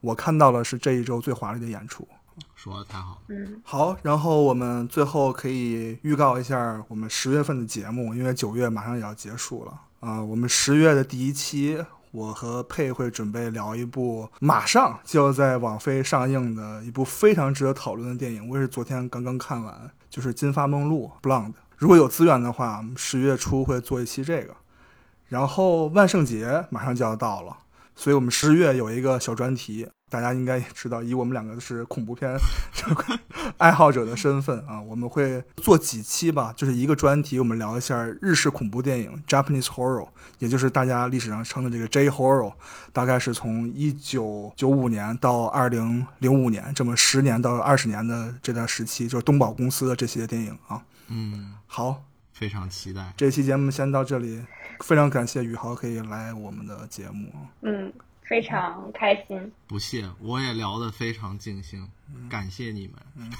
[0.00, 2.08] 我看到的是这一周最华丽的演出。
[2.54, 11.82] 说的太好了，嗯，好，然后我们最后可以预告一下我们十月份的节目，因为九月马上也要结束了啊、我们十月的第一期，
[12.16, 21.52] 我和佩会准备聊一部马上就要在网飞上映的一部非常值得讨论的电影，我也是昨天刚刚看完，就是《金发梦露》（Blonde）。
[21.76, 24.56] 如果有资源的话，十月初会做一期这个。
[25.28, 27.54] 然后万圣节马上就要到了，
[27.94, 32.32] 所以我们十月有一个小专题，大家应该也知道，以我们两个是恐怖片
[32.72, 33.18] 这 个
[33.58, 40.08] 爱好者的身份啊，我们会做几期吧，就是一个专题，我们聊一下日式恐怖电影 （Japanese Horror），
[40.38, 42.52] 也就是大家历史上称的这个 J Horror，
[42.92, 50.80] 大概是从一九九五年到二零零五年这么十年到二十年的这段时期，就是东宝公司的这些电影啊。
[51.08, 53.12] 嗯，好，非常期待。
[53.16, 54.44] 这期节目先到这里，
[54.84, 57.32] 非常感谢宇豪可以来我们的节目。
[57.62, 57.92] 嗯，
[58.28, 59.52] 非常开心。
[59.66, 61.88] 不谢，我也聊得非常尽兴，
[62.28, 62.96] 感谢你们。
[63.16, 63.30] 嗯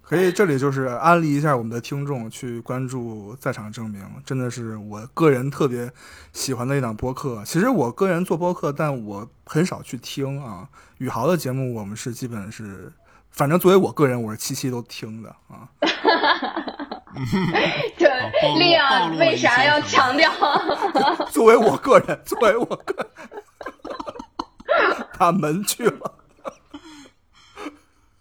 [0.00, 5.92] 可以，这里就是安利一下我们的听众去关注《在场证明》，真的是我个人特别
[6.32, 7.42] 喜欢的一档播客。
[7.44, 10.66] 其实我个人做播客，但我很少去听啊。
[10.96, 12.90] 宇豪的节目，我们是基本是，
[13.30, 15.68] 反正作为我个人，我是期期都听的啊。
[17.98, 20.30] 就好暴露利暴昂为啥要强调？
[21.30, 23.06] 作为我个人，作为我个人，
[25.18, 26.14] 把门去了。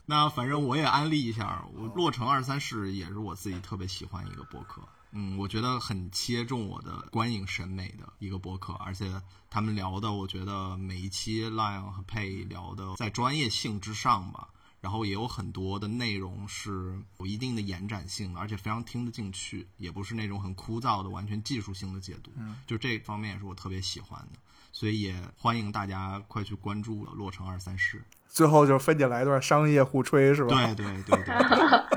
[0.10, 9.12] 那反正我也安利一下，我洛城二三室也是我自己特别喜欢一个播客，嗯，我觉得很切中我的观影审美的一个播客，而且
[9.50, 14.48] 他们聊的，我觉得每一期 Lion 和 Pay 聊的在专业性之上吧，
[14.80, 22.32] 然后也有很多的内容是有一定的延展性的，而且非常听得进去，也不是那种很枯燥的完全技术性的解读，
[22.66, 24.40] 就这方面也是我特别喜欢的，
[24.72, 28.04] 所以也欢迎大家快去关注了洛城二三室。
[28.30, 30.54] 最后就非得来一段商业互吹，是吧？
[30.54, 31.36] 对对对对，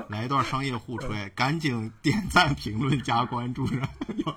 [0.08, 3.82] 来一段商业互吹，赶紧点赞、评论、加关注，然
[4.24, 4.34] 后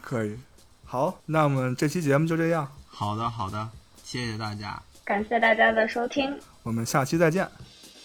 [0.00, 0.38] 可以。
[0.84, 3.70] 好，那我们这期节目就这样，好的好的，
[4.04, 4.80] 谢谢大家。
[5.04, 6.38] 感谢大家的收听。
[6.62, 7.48] 我们下期再见。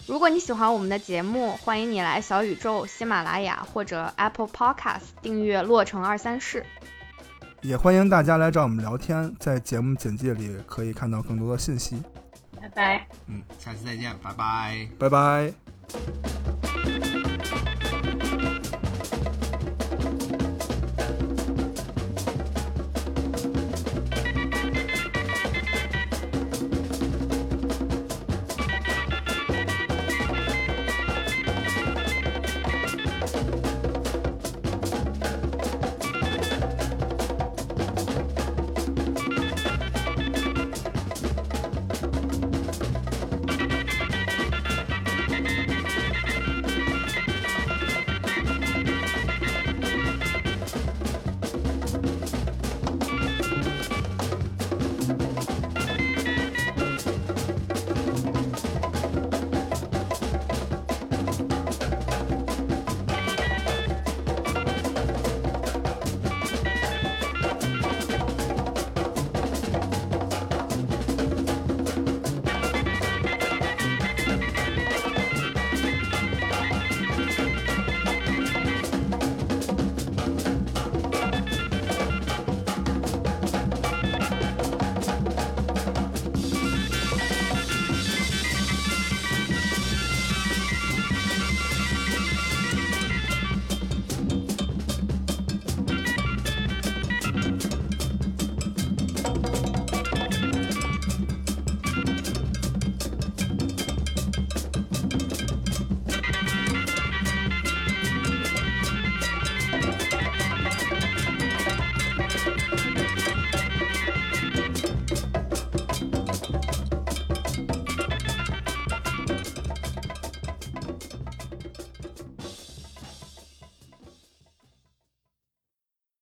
[0.06, 6.64] 如果你喜欢我们的节目，欢迎你来小宇宙、喜马拉雅或者 Apple Podcast 订阅《洛城二三事》。
[7.60, 12.02] 也欢迎大家来找我们聊天，在节目简介里可以看到更多的信息。
[12.60, 13.06] 拜拜。
[13.26, 14.88] 嗯，下期再见，拜拜。
[14.98, 16.37] 拜拜。